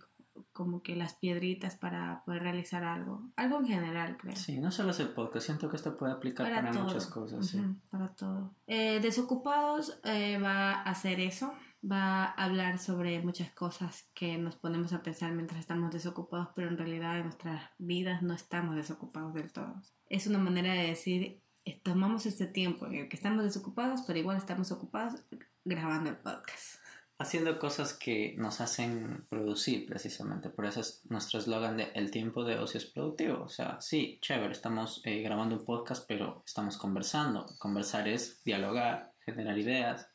como 0.53 0.83
que 0.83 0.97
las 0.97 1.15
piedritas 1.15 1.77
para 1.77 2.23
poder 2.25 2.43
realizar 2.43 2.85
algo. 2.85 3.31
Algo 3.37 3.59
en 3.59 3.67
general, 3.67 4.17
creo. 4.17 4.37
Sí, 4.37 4.59
no 4.59 4.71
solo 4.71 4.91
es 4.91 5.01
el 5.01 5.09
podcast, 5.09 5.47
siento 5.47 5.69
que 5.69 5.77
esto 5.77 5.97
puede 5.97 6.13
aplicar 6.13 6.51
para, 6.51 6.73
muchas 6.73 7.07
cosas. 7.07 7.47
sí. 7.47 7.63
Para 7.91 8.09
todo. 8.15 8.55
Eh, 8.67 9.01
Desocupados 9.01 9.99
eh, 10.05 10.39
va 10.39 10.73
a 10.73 10.83
hacer 10.83 11.21
eso. 11.21 11.53
Va 11.89 12.25
a 12.25 12.45
hablar 12.45 12.79
sobre 12.79 13.23
muchas 13.23 13.53
cosas 13.53 14.09
que 14.13 14.39
nos 14.39 14.57
ponemos 14.57 14.93
a 14.93 15.03
pensar 15.03 15.33
mientras 15.33 15.61
estamos 15.61 15.93
desocupados, 15.93 16.49
pero 16.57 16.69
en 16.69 16.79
realidad 16.79 17.19
en 17.19 17.25
nuestras 17.25 17.71
vidas 17.79 18.23
no 18.23 18.35
estamos 18.35 18.75
desocupados 18.75 19.35
del 19.35 19.53
todo. 19.53 19.83
Es 20.09 20.27
una 20.27 20.39
manera 20.39 20.73
de 20.73 20.89
decir, 20.89 21.43
tomamos 21.85 22.27
este 22.27 22.47
tiempo 22.47 22.87
en 22.87 22.95
el 22.95 23.09
que 23.09 23.17
estamos 23.17 23.45
desocupados, 23.45 24.03
pero 24.05 24.19
igual 24.19 24.37
estamos 24.37 24.73
ocupados 24.73 25.23
grabando 25.65 26.11
el 26.11 26.17
podcast 26.17 26.81
haciendo 27.19 27.59
cosas 27.59 27.95
que 27.95 28.35
nos 28.37 28.61
hacen 28.61 29.27
producir 29.29 29.87
precisamente. 29.87 30.51
Por 30.51 30.67
eso 30.67 30.81
es 30.81 31.03
nuestro 31.09 31.39
eslogan 31.39 31.77
de 31.77 31.91
el 31.95 32.11
tiempo 32.11 32.45
de 32.45 32.59
ocio 32.59 32.79
es 32.79 32.87
productivo. 32.87 33.43
O 33.43 33.49
sea, 33.49 33.81
sí, 33.81 34.19
chévere, 34.21 34.53
estamos 34.53 35.01
eh, 35.05 35.23
grabando 35.23 35.57
un 35.57 35.65
podcast, 35.65 36.07
pero 36.07 36.43
estamos 36.47 36.77
conversando. 36.77 37.47
Conversar 37.59 38.09
es 38.09 38.43
dialogar, 38.45 39.13
generar 39.21 39.59
ideas, 39.59 40.09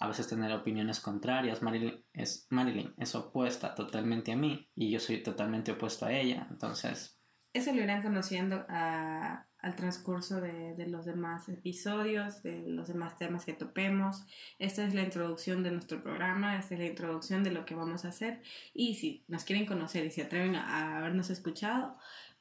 a 0.00 0.08
veces 0.08 0.28
tener 0.28 0.52
opiniones 0.52 1.00
contrarias. 1.00 1.62
Marilyn 1.62 2.02
es, 2.14 2.46
Marilyn 2.48 2.94
es 2.96 3.14
opuesta 3.14 3.74
totalmente 3.74 4.32
a 4.32 4.36
mí 4.36 4.68
y 4.74 4.90
yo 4.90 4.98
soy 4.98 5.22
totalmente 5.22 5.72
opuesto 5.72 6.06
a 6.06 6.12
ella. 6.12 6.46
Entonces... 6.50 7.18
Eso 7.52 7.72
lo 7.72 7.82
irán 7.82 8.02
conociendo 8.02 8.64
a 8.68 9.49
al 9.62 9.76
transcurso 9.76 10.40
de, 10.40 10.74
de, 10.74 10.86
los 10.86 11.04
demás 11.04 11.48
episodios, 11.48 12.42
de 12.42 12.62
los 12.66 12.88
demás 12.88 13.16
temas 13.16 13.44
que 13.44 13.52
topemos. 13.52 14.24
Esta 14.58 14.84
es 14.84 14.94
la 14.94 15.02
introducción 15.02 15.62
de 15.62 15.70
nuestro 15.70 16.02
programa, 16.02 16.58
esta 16.58 16.74
es 16.74 16.80
la 16.80 16.86
introducción 16.86 17.44
de 17.44 17.50
lo 17.50 17.64
que 17.64 17.74
vamos 17.74 18.04
a 18.04 18.08
hacer. 18.08 18.42
Y 18.72 18.94
si 18.94 19.24
nos 19.28 19.44
quieren 19.44 19.66
conocer 19.66 20.04
y 20.06 20.10
se 20.10 20.22
atreven 20.22 20.56
a, 20.56 20.98
habernos 20.98 21.30
escuchado, 21.30 21.96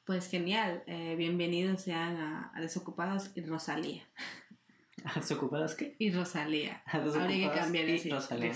pues 0.06 0.30
genial, 0.30 0.84
eh, 0.88 1.16
bienvenidos 1.18 1.82
sean 1.82 2.18
a, 2.18 2.52
Desocupados 2.60 3.32
y 3.36 3.42
Rosalía. 3.42 4.04
¿Desocupadas 5.16 5.76
qué? 5.76 5.96
Y 6.00 6.12
Rosalía. 6.12 6.84
Habría 6.86 7.52
que 7.52 7.60
cambiar 7.60 7.88
y 7.90 8.10
Rosalía. 8.10 8.54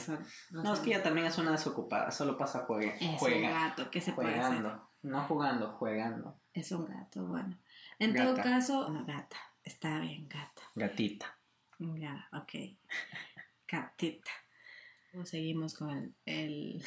No, 0.51 0.73
es 0.73 0.79
que 0.79 0.89
ella 0.91 1.03
también 1.03 1.27
es 1.27 1.37
una 1.37 1.51
desocupada, 1.51 2.11
solo 2.11 2.37
pasa 2.37 2.65
juega. 2.65 2.95
Es 2.95 3.21
un 3.21 3.41
gato, 3.41 3.91
¿qué 3.91 4.01
se 4.01 4.13
puede 4.13 4.39
hacer? 4.39 4.63
No 5.03 5.21
jugando, 5.23 5.73
jugando. 5.73 6.39
Es 6.53 6.71
un 6.71 6.85
gato, 6.85 7.25
bueno. 7.25 7.57
En 8.03 8.13
todo 8.13 8.35
caso, 8.35 8.89
no, 8.89 9.05
gata. 9.05 9.37
Está 9.63 9.99
bien, 9.99 10.27
gata. 10.27 10.61
Gatita. 10.75 11.37
Ya, 11.79 12.27
ok. 12.33 12.77
Gatita. 13.67 14.31
Seguimos 15.23 15.75
con 15.75 16.15
el, 16.25 16.83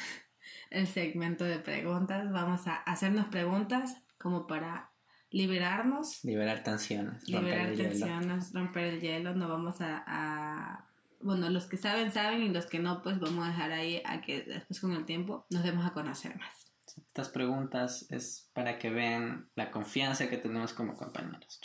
el, 0.69 0.87
segmento 0.87 1.43
de 1.43 1.59
preguntas. 1.59 2.31
Vamos 2.31 2.67
a 2.67 2.75
hacernos 2.75 3.27
preguntas 3.27 3.97
como 4.17 4.47
para 4.47 4.91
liberarnos. 5.31 6.23
Liberar 6.23 6.63
tensiones. 6.63 7.27
Liberar 7.27 7.73
tensiones, 7.73 8.53
romper 8.53 8.85
el 8.85 9.01
hielo. 9.01 9.33
No 9.33 9.49
vamos 9.49 9.81
a, 9.81 10.03
a, 10.05 10.89
Bueno, 11.21 11.49
los 11.49 11.65
que 11.65 11.77
saben, 11.77 12.11
saben 12.11 12.43
y 12.43 12.49
los 12.49 12.65
que 12.65 12.79
no, 12.79 13.01
pues 13.01 13.19
vamos 13.19 13.45
a 13.45 13.49
dejar 13.49 13.71
ahí 13.71 14.01
a 14.05 14.21
que 14.21 14.43
después 14.43 14.79
con 14.79 14.91
el 14.91 15.05
tiempo 15.05 15.47
nos 15.49 15.63
demos 15.63 15.85
a 15.85 15.93
conocer 15.93 16.37
más 16.37 16.66
estas 16.97 17.29
preguntas 17.29 18.05
es 18.11 18.49
para 18.53 18.77
que 18.79 18.89
vean 18.89 19.49
la 19.55 19.71
confianza 19.71 20.29
que 20.29 20.37
tenemos 20.37 20.73
como 20.73 20.95
compañeros. 20.95 21.59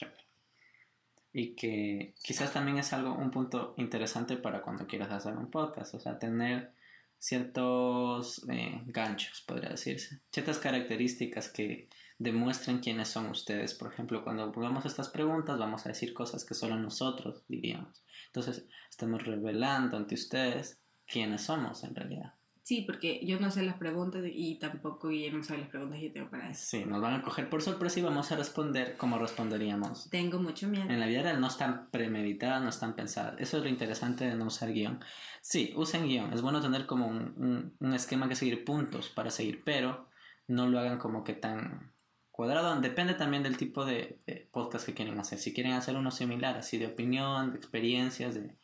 Y 1.33 1.55
que 1.55 2.15
quizás 2.23 2.53
también 2.53 2.79
es 2.79 2.93
algo, 2.93 3.15
un 3.15 3.31
punto 3.31 3.75
interesante 3.79 4.37
para 4.37 4.63
cuando 4.63 4.87
quieras 4.87 5.11
hacer 5.11 5.37
un 5.37 5.51
podcast, 5.51 5.95
o 5.95 6.01
sea, 6.01 6.19
tener 6.19 6.73
ciertos 7.19 8.45
eh, 8.51 8.83
ganchos, 8.87 9.43
podría 9.47 9.71
decirse, 9.71 10.21
ciertas 10.31 10.59
características 10.59 11.49
que 11.49 11.89
demuestren 12.19 12.81
quiénes 12.81 13.09
son 13.09 13.31
ustedes. 13.31 13.75
Por 13.75 13.93
ejemplo, 13.93 14.25
cuando 14.25 14.51
pongamos 14.53 14.85
estas 14.87 15.09
preguntas, 15.09 15.59
vamos 15.59 15.87
a 15.87 15.91
decir 15.91 16.13
cosas 16.15 16.45
que 16.45 16.55
solo 16.55 16.77
nosotros 16.77 17.45
diríamos. 17.49 18.03
Entonces, 18.27 18.67
estamos 18.91 19.25
revelando 19.25 19.97
ante 19.97 20.15
ustedes 20.15 20.81
quiénes 21.07 21.43
somos 21.43 21.85
en 21.85 21.95
realidad. 21.95 22.35
Sí, 22.63 22.83
porque 22.83 23.21
yo 23.27 23.41
no 23.41 23.51
sé 23.51 23.65
las 23.65 23.77
preguntas 23.77 24.23
y 24.25 24.57
tampoco 24.61 25.11
no 25.11 25.43
sabe 25.43 25.61
las 25.61 25.69
preguntas 25.69 25.99
que 25.99 26.11
tengo 26.11 26.31
para 26.31 26.49
eso. 26.49 26.65
Sí, 26.65 26.85
nos 26.85 27.03
van 27.03 27.15
a 27.15 27.23
coger 27.23 27.51
por 27.51 27.61
sorpresa 27.61 27.99
y 27.99 28.03
vamos 28.03 28.31
a 28.31 28.37
responder 28.37 28.97
como 28.97 29.19
responderíamos. 29.19 30.09
Tengo 30.11 30.39
mucho 30.39 30.69
miedo. 30.69 30.89
En 30.89 31.01
la 31.01 31.07
vida 31.07 31.23
real 31.23 31.41
no 31.41 31.49
están 31.49 31.91
premeditadas, 31.91 32.63
no 32.63 32.69
están 32.69 32.95
pensadas. 32.95 33.35
Eso 33.41 33.57
es 33.57 33.65
lo 33.65 33.69
interesante 33.69 34.27
de 34.27 34.37
no 34.37 34.47
usar 34.47 34.73
guion. 34.73 35.01
Sí, 35.41 35.73
usen 35.75 36.07
guion. 36.07 36.33
Es 36.33 36.41
bueno 36.41 36.61
tener 36.61 36.87
como 36.87 37.09
un, 37.09 37.75
un, 37.81 37.95
esquema 37.95 38.29
que 38.29 38.37
seguir 38.37 38.65
puntos 38.65 39.09
para 39.09 39.31
seguir, 39.31 39.65
pero 39.65 40.09
no 40.47 40.69
lo 40.69 40.79
hagan 40.79 40.99
como 40.99 41.25
que 41.25 41.33
tan 41.33 41.93
cuadrado. 42.31 42.81
Depende 42.81 43.15
también 43.15 43.43
del 43.43 43.57
tipo 43.57 43.85
de, 43.85 44.21
de 44.25 44.49
podcast 44.53 44.87
que 44.87 44.95
quieren 44.95 45.19
hacer. 45.19 45.41
Si 45.41 45.53
quieren 45.53 45.73
hacer 45.73 45.97
uno 45.97 46.13
similar, 46.13 46.57
así 46.59 46.79
de 46.79 46.87
opinión, 46.87 47.51
de 47.51 47.59
experiencias, 47.59 48.37
de 48.37 48.57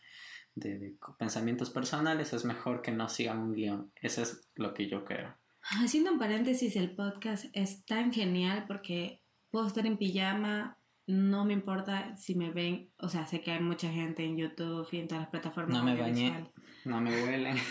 de, 0.60 0.96
pensamientos 1.18 1.70
personales, 1.70 2.32
es 2.32 2.44
mejor 2.44 2.82
que 2.82 2.92
no 2.92 3.08
sigan 3.08 3.38
un 3.38 3.54
guion. 3.54 3.92
Eso 4.00 4.22
es 4.22 4.48
lo 4.54 4.74
que 4.74 4.88
yo 4.88 5.04
creo. 5.04 5.34
Haciendo 5.62 6.12
un 6.12 6.18
paréntesis, 6.18 6.76
el 6.76 6.94
podcast 6.94 7.46
es 7.52 7.84
tan 7.84 8.12
genial 8.12 8.64
porque 8.66 9.22
puedo 9.50 9.66
estar 9.66 9.86
en 9.86 9.96
pijama, 9.98 10.78
no 11.06 11.44
me 11.44 11.54
importa 11.54 12.16
si 12.16 12.34
me 12.34 12.50
ven, 12.50 12.90
o 12.98 13.08
sea, 13.08 13.26
sé 13.26 13.40
que 13.40 13.50
hay 13.50 13.60
mucha 13.60 13.90
gente 13.90 14.24
en 14.24 14.36
YouTube 14.36 14.86
y 14.92 14.98
en 14.98 15.08
todas 15.08 15.22
las 15.22 15.30
plataformas. 15.30 15.78
No 15.78 15.84
me 15.84 15.98
bañé, 15.98 16.50
no 16.84 17.00
me 17.00 17.10
huelen. 17.10 17.56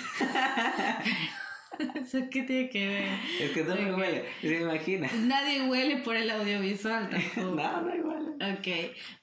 ¿Eso 1.95 2.19
qué 2.31 2.41
tiene 2.43 2.69
que 2.69 2.87
ver? 2.87 3.19
Es 3.39 3.51
que 3.51 3.63
no 3.63 3.75
me 3.75 3.93
huele, 3.93 4.25
se 4.41 4.61
imagina. 4.61 5.09
Nadie 5.25 5.69
huele 5.69 5.97
por 5.97 6.15
el 6.15 6.29
audiovisual 6.31 7.09
tampoco. 7.09 7.55
No, 7.61 7.81
no 7.81 7.95
igual. 7.95 8.16
Ok, 8.39 8.67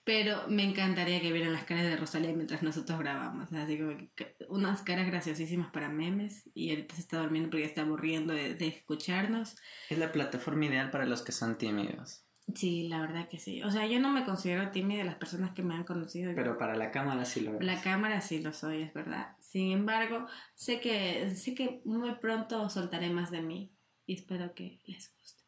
pero 0.05 0.49
me 0.49 0.65
encantaría 0.65 1.21
que 1.21 1.33
vieran 1.33 1.53
las 1.53 1.65
caras 1.65 1.85
de 1.85 1.97
Rosalía 1.97 2.33
mientras 2.33 2.63
nosotros 2.63 2.99
grabamos. 2.99 3.53
Así 3.53 3.79
como 3.79 3.97
que- 4.15 4.37
unas 4.49 4.83
caras 4.83 5.07
graciosísimas 5.07 5.71
para 5.71 5.89
memes. 5.89 6.51
Y 6.55 6.71
ahorita 6.71 6.95
se 6.97 7.01
está 7.03 7.19
durmiendo 7.19 7.51
porque 7.51 7.65
está 7.65 7.83
aburriendo 7.83 8.35
de, 8.35 8.55
de 8.55 8.67
escucharnos. 8.67 9.57
Es 9.91 9.99
la 9.99 10.13
plataforma 10.13 10.67
ideal 10.67 10.91
para 10.91 11.07
los 11.07 11.23
que 11.23 11.33
son 11.33 11.57
tímidos. 11.59 12.25
Sí, 12.55 12.89
la 12.89 13.01
verdad 13.01 13.29
que 13.29 13.39
sí. 13.39 13.63
O 13.63 13.71
sea, 13.71 13.87
yo 13.87 14.01
no 14.01 14.11
me 14.11 14.25
considero 14.25 14.71
tímida 14.71 14.99
de 14.99 15.05
las 15.05 15.15
personas 15.15 15.53
que 15.53 15.63
me 15.63 15.75
han 15.75 15.85
conocido. 15.85 16.33
Pero 16.35 16.59
para 16.59 16.77
la 16.77 16.91
cámara 16.91 17.25
sí 17.25 17.41
lo 17.41 17.53
ves. 17.53 17.65
La 17.65 17.81
cámara 17.81 18.21
sí 18.21 18.41
lo 18.43 18.53
soy, 18.53 18.83
es 18.83 18.93
verdad. 18.93 19.37
Sin 19.41 19.73
embargo, 19.73 20.27
sé 20.55 20.81
que, 20.81 21.35
sé 21.37 21.55
que 21.55 21.81
muy 21.85 22.15
pronto 22.17 22.69
soltaré 22.69 23.09
más 23.11 23.31
de 23.31 23.41
mí. 23.41 23.73
Y 24.07 24.15
espero 24.15 24.55
que 24.55 24.81
les 24.85 25.15
guste. 25.17 25.44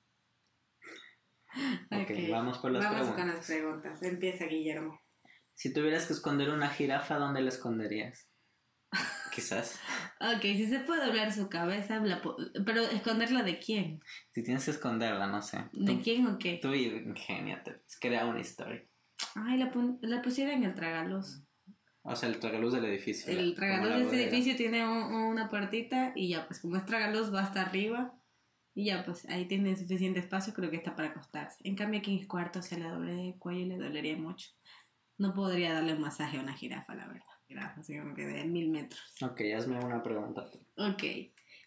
Ok, 1.90 2.10
vamos 2.30 2.58
con 2.58 2.72
las 2.72 2.84
Vamos 2.84 2.98
preguntas. 3.10 3.24
con 3.24 3.34
las 3.36 3.46
preguntas. 3.46 4.02
Empieza 4.02 4.44
Guillermo. 4.46 5.00
Si 5.54 5.72
tuvieras 5.72 6.06
que 6.06 6.12
esconder 6.12 6.50
una 6.50 6.68
jirafa, 6.68 7.16
¿dónde 7.18 7.40
la 7.40 7.48
esconderías? 7.48 8.28
Quizás. 9.34 9.78
Ok, 10.20 10.42
si 10.42 10.66
se 10.66 10.80
puede 10.80 11.04
doblar 11.06 11.32
su 11.32 11.48
cabeza, 11.48 11.98
la 12.00 12.22
pero 12.64 12.82
esconderla 12.82 13.42
de 13.42 13.58
quién? 13.58 14.00
Si 14.32 14.42
tienes 14.42 14.64
que 14.64 14.70
esconderla, 14.70 15.26
no 15.26 15.42
sé. 15.42 15.64
¿De 15.72 15.94
Tú, 15.94 16.02
quién 16.02 16.26
o 16.26 16.38
qué? 16.38 16.58
tú 16.60 16.72
ingéniate. 16.74 17.82
Crea 18.00 18.26
una 18.26 18.40
historia. 18.40 18.82
Ay, 19.34 19.58
la, 19.58 19.70
la 20.02 20.22
pusiera 20.22 20.52
en 20.52 20.64
el 20.64 20.74
tragaluz. 20.74 21.42
O 22.02 22.14
sea, 22.14 22.28
el 22.28 22.38
tragaluz 22.38 22.72
del 22.72 22.84
edificio. 22.84 23.30
El 23.32 23.54
tragaluz 23.54 23.94
de 23.94 24.02
este 24.02 24.22
edificio 24.24 24.56
tiene 24.56 24.86
un- 24.86 25.12
una 25.12 25.48
puertita 25.48 26.12
y 26.14 26.28
ya, 26.30 26.46
pues 26.46 26.60
como 26.60 26.76
es 26.76 26.86
tragaluz 26.86 27.34
va 27.34 27.40
hasta 27.40 27.62
arriba 27.62 28.14
y 28.76 28.84
ya, 28.84 29.06
pues 29.06 29.24
ahí 29.30 29.46
tiene 29.46 29.74
suficiente 29.74 30.20
espacio, 30.20 30.52
creo 30.52 30.70
que 30.70 30.76
está 30.76 30.94
para 30.94 31.08
acostarse. 31.08 31.56
En 31.64 31.76
cambio 31.76 31.98
aquí 31.98 32.12
en 32.12 32.20
el 32.20 32.28
cuarto 32.28 32.60
se 32.60 32.78
le 32.78 32.86
doble 32.86 33.28
el 33.28 33.34
cuello 33.36 33.60
y 33.60 33.64
le 33.64 33.78
dolería 33.78 34.18
mucho. 34.18 34.50
No 35.16 35.32
podría 35.32 35.72
darle 35.72 35.94
un 35.94 36.02
masaje 36.02 36.36
a 36.36 36.42
una 36.42 36.52
jirafa, 36.52 36.94
la 36.94 37.06
verdad. 37.06 37.24
Jirafa, 37.48 37.80
así 37.80 37.98
como 37.98 38.14
que 38.14 38.26
de 38.26 38.44
mil 38.44 38.68
metros. 38.68 39.00
Ok, 39.22 39.40
hazme 39.56 39.82
una 39.82 40.02
pregunta. 40.02 40.44
Ok. 40.76 41.02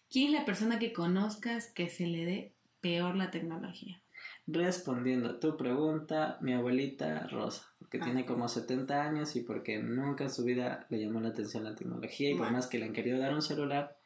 ¿Quién 0.08 0.28
es 0.28 0.32
la 0.34 0.44
persona 0.44 0.78
que 0.78 0.92
conozcas 0.92 1.72
que 1.72 1.88
se 1.88 2.06
le 2.06 2.24
dé 2.24 2.54
peor 2.80 3.16
la 3.16 3.32
tecnología? 3.32 4.00
Respondiendo 4.46 5.30
a 5.30 5.40
tu 5.40 5.56
pregunta, 5.56 6.38
mi 6.40 6.52
abuelita 6.52 7.26
Rosa, 7.26 7.74
porque 7.80 7.98
Ah, 8.00 8.04
tiene 8.04 8.24
como 8.24 8.46
70 8.46 9.02
años 9.02 9.34
y 9.34 9.40
porque 9.40 9.82
nunca 9.82 10.24
en 10.24 10.30
su 10.30 10.44
vida 10.44 10.86
le 10.90 11.00
llamó 11.00 11.20
la 11.20 11.30
atención 11.30 11.64
la 11.64 11.74
tecnología 11.74 12.30
y 12.30 12.38
por 12.38 12.52
más 12.52 12.68
que 12.68 12.78
le 12.78 12.84
han 12.84 12.92
querido 12.92 13.18
dar 13.18 13.34
un 13.34 13.42
celular, 13.42 13.96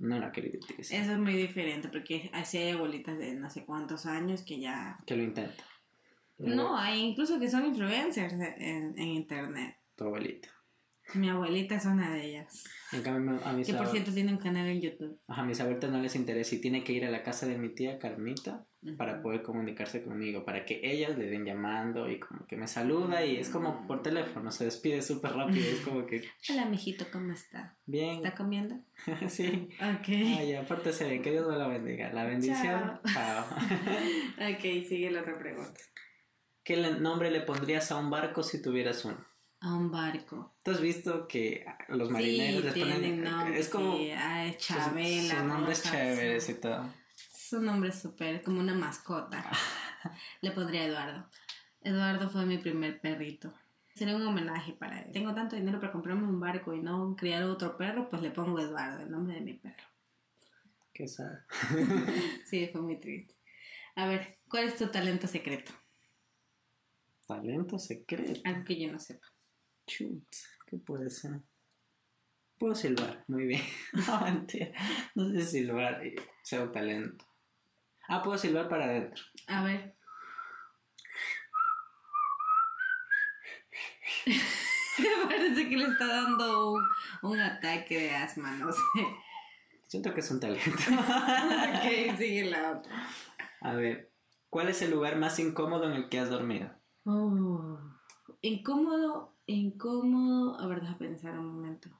no 0.00 0.18
la 0.18 0.32
querido 0.32 0.58
utilizar. 0.58 1.00
Eso 1.00 1.12
es 1.12 1.18
muy 1.18 1.34
diferente 1.34 1.88
porque 1.88 2.30
así 2.32 2.58
hay 2.58 2.70
abuelitas 2.70 3.18
de 3.18 3.34
no 3.34 3.48
sé 3.50 3.64
cuántos 3.64 4.06
años 4.06 4.42
que 4.42 4.58
ya... 4.58 4.98
Que 5.06 5.16
lo 5.16 5.22
intenta. 5.22 5.64
No, 6.38 6.76
hay 6.76 7.00
incluso 7.00 7.38
que 7.38 7.50
son 7.50 7.66
influencers 7.66 8.32
en, 8.32 8.98
en 8.98 9.08
internet. 9.08 9.76
Tu 9.94 10.04
abuelita. 10.04 10.48
Mi 11.14 11.28
abuelita 11.28 11.74
es 11.74 11.84
una 11.84 12.14
de 12.14 12.26
ellas. 12.26 12.64
En 12.92 13.02
cambio, 13.02 13.40
a 13.44 13.52
mis, 13.52 13.66
Que 13.66 13.74
por 13.74 13.86
cierto 13.88 14.12
tiene 14.12 14.32
un 14.32 14.38
canal 14.38 14.66
en 14.66 14.80
YouTube. 14.80 15.18
Ajá, 15.28 15.42
a 15.42 15.44
mis 15.44 15.60
abuelitas 15.60 15.90
no 15.90 16.00
les 16.00 16.16
interesa 16.16 16.54
y 16.54 16.60
tiene 16.60 16.82
que 16.82 16.92
ir 16.92 17.04
a 17.04 17.10
la 17.10 17.22
casa 17.22 17.46
de 17.46 17.56
mi 17.58 17.68
tía 17.70 17.98
Carmita 17.98 18.66
para 18.96 19.20
poder 19.20 19.42
comunicarse 19.42 20.02
conmigo, 20.02 20.44
para 20.44 20.64
que 20.64 20.80
ellas 20.82 21.16
le 21.18 21.26
den 21.26 21.44
llamando 21.44 22.10
y 22.10 22.18
como 22.18 22.46
que 22.46 22.56
me 22.56 22.66
saluda 22.66 23.24
y 23.24 23.36
es 23.36 23.50
como 23.50 23.86
por 23.86 24.02
teléfono, 24.02 24.50
se 24.50 24.64
despide 24.64 25.02
súper 25.02 25.32
rápido, 25.32 25.66
es 25.66 25.80
como 25.80 26.06
que 26.06 26.22
Hola, 26.50 26.64
mijito, 26.64 27.04
¿cómo 27.12 27.32
está? 27.32 27.76
bien, 27.84 28.16
¿Está 28.16 28.34
comiendo? 28.34 28.76
sí. 29.28 29.68
Ok. 29.78 30.08
Ay, 30.08 30.54
aparte 30.54 30.92
se 30.92 31.06
ven, 31.06 31.22
que 31.22 31.30
Dios 31.30 31.46
me 31.46 31.56
la 31.56 31.68
bendiga. 31.68 32.12
La 32.12 32.24
bendición, 32.24 33.00
chao. 33.12 33.44
ok, 34.54 34.62
sigue 34.88 35.10
la 35.10 35.20
otra 35.20 35.38
pregunta. 35.38 35.80
¿Qué 36.64 36.76
nombre 36.76 37.30
le 37.30 37.40
pondrías 37.40 37.90
a 37.92 37.96
un 37.96 38.10
barco 38.10 38.42
si 38.42 38.62
tuvieras 38.62 39.04
uno? 39.04 39.29
A 39.60 39.74
un 39.74 39.90
barco. 39.90 40.54
¿Tú 40.62 40.70
has 40.70 40.80
visto 40.80 41.28
que 41.28 41.66
los 41.88 42.10
marineros 42.10 42.60
sí, 42.60 42.64
les 42.64 42.74
tienen 42.74 42.94
ponen... 42.96 43.22
nombre. 43.24 43.58
es 43.60 43.68
como... 43.68 43.96
sí. 43.96 44.10
Ah, 44.12 44.46
es 44.46 44.56
sus- 44.56 44.76
Chabela. 44.76 45.34
sus 45.34 45.44
nombres 45.44 45.78
Rosa, 45.78 45.90
chéveres 45.92 46.44
sí. 46.44 46.52
y 46.52 46.54
todo. 46.56 46.94
Su 47.32 47.60
nombre 47.60 47.90
es 47.90 47.98
súper, 48.00 48.42
como 48.42 48.60
una 48.60 48.74
mascota. 48.74 49.44
Le 50.40 50.52
pondría 50.52 50.86
Eduardo. 50.86 51.28
Eduardo 51.82 52.30
fue 52.30 52.46
mi 52.46 52.58
primer 52.58 53.00
perrito. 53.00 53.52
Sería 53.94 54.16
un 54.16 54.26
homenaje 54.26 54.72
para 54.72 55.02
él. 55.02 55.12
Tengo 55.12 55.34
tanto 55.34 55.56
dinero 55.56 55.78
para 55.78 55.92
comprarme 55.92 56.26
un 56.26 56.40
barco 56.40 56.72
y 56.72 56.80
no 56.80 57.14
criar 57.16 57.42
otro 57.42 57.76
perro, 57.76 58.08
pues 58.08 58.22
le 58.22 58.30
pongo 58.30 58.58
Eduardo, 58.60 59.02
el 59.02 59.10
nombre 59.10 59.34
de 59.34 59.40
mi 59.42 59.54
perro. 59.54 59.84
¿Qué 60.94 61.06
sabe? 61.06 61.38
Sí, 62.46 62.68
fue 62.72 62.80
muy 62.80 62.98
triste. 62.98 63.34
A 63.96 64.06
ver, 64.06 64.38
¿cuál 64.48 64.64
es 64.64 64.76
tu 64.76 64.86
talento 64.86 65.26
secreto? 65.26 65.72
Talento 67.26 67.78
secreto. 67.78 68.40
Algo 68.44 68.64
que 68.64 68.80
yo 68.80 68.90
no 68.90 68.98
sepa. 68.98 69.26
Chut, 69.90 70.22
¿qué 70.68 70.76
puede 70.76 71.10
ser? 71.10 71.40
Puedo 72.58 72.76
silbar, 72.76 73.24
muy 73.26 73.46
bien. 73.46 73.62
No, 74.06 74.20
mentira. 74.20 74.70
No 75.16 75.28
sé 75.32 75.42
silbar 75.42 76.00
un 76.52 76.72
talento. 76.72 77.24
Ah, 78.08 78.22
puedo 78.22 78.38
silbar 78.38 78.68
para 78.68 78.84
adentro. 78.84 79.24
A 79.48 79.64
ver. 79.64 79.96
Me 84.26 85.26
parece 85.28 85.68
que 85.68 85.76
le 85.76 85.84
está 85.86 86.06
dando 86.06 86.74
un, 86.74 86.84
un 87.22 87.40
ataque 87.40 87.98
de 87.98 88.10
asma, 88.10 88.52
no 88.58 88.70
sé. 88.70 88.80
Siento 89.88 90.14
que 90.14 90.20
es 90.20 90.30
un 90.30 90.38
talento. 90.38 90.70
ok, 90.70 92.16
sigue 92.16 92.44
la 92.48 92.78
otra. 92.78 93.08
A 93.60 93.74
ver, 93.74 94.12
¿cuál 94.50 94.68
es 94.68 94.82
el 94.82 94.92
lugar 94.92 95.16
más 95.16 95.40
incómodo 95.40 95.86
en 95.86 95.94
el 95.94 96.08
que 96.08 96.20
has 96.20 96.30
dormido? 96.30 96.70
Oh, 97.04 97.80
incómodo, 98.40 99.29
incómodo. 99.52 100.58
A 100.60 100.66
ver, 100.66 100.80
deja 100.80 100.98
pensar 100.98 101.38
un 101.38 101.46
momento. 101.46 101.90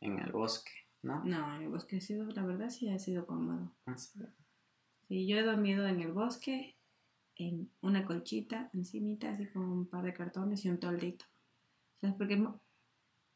En 0.00 0.18
el 0.18 0.32
bosque, 0.32 0.72
¿no? 1.02 1.24
No, 1.24 1.54
en 1.54 1.62
el 1.62 1.68
bosque 1.68 1.96
ha 1.96 2.00
sido, 2.00 2.26
la 2.26 2.44
verdad 2.44 2.70
sí 2.70 2.88
ha 2.88 2.98
sido 2.98 3.26
cómodo. 3.26 3.72
Ah, 3.86 3.96
sí. 3.96 4.18
Sí, 5.08 5.26
yo 5.26 5.38
he 5.38 5.42
dormido 5.42 5.86
en 5.86 6.00
el 6.00 6.12
bosque, 6.12 6.76
en 7.36 7.70
una 7.80 8.04
colchita 8.04 8.70
encimita, 8.74 9.30
así 9.30 9.46
con 9.46 9.62
un 9.62 9.88
par 9.88 10.04
de 10.04 10.12
cartones 10.12 10.64
y 10.64 10.70
un 10.70 10.78
toldito. 10.78 11.24
¿Sabes? 12.00 12.16
Porque, 12.16 12.36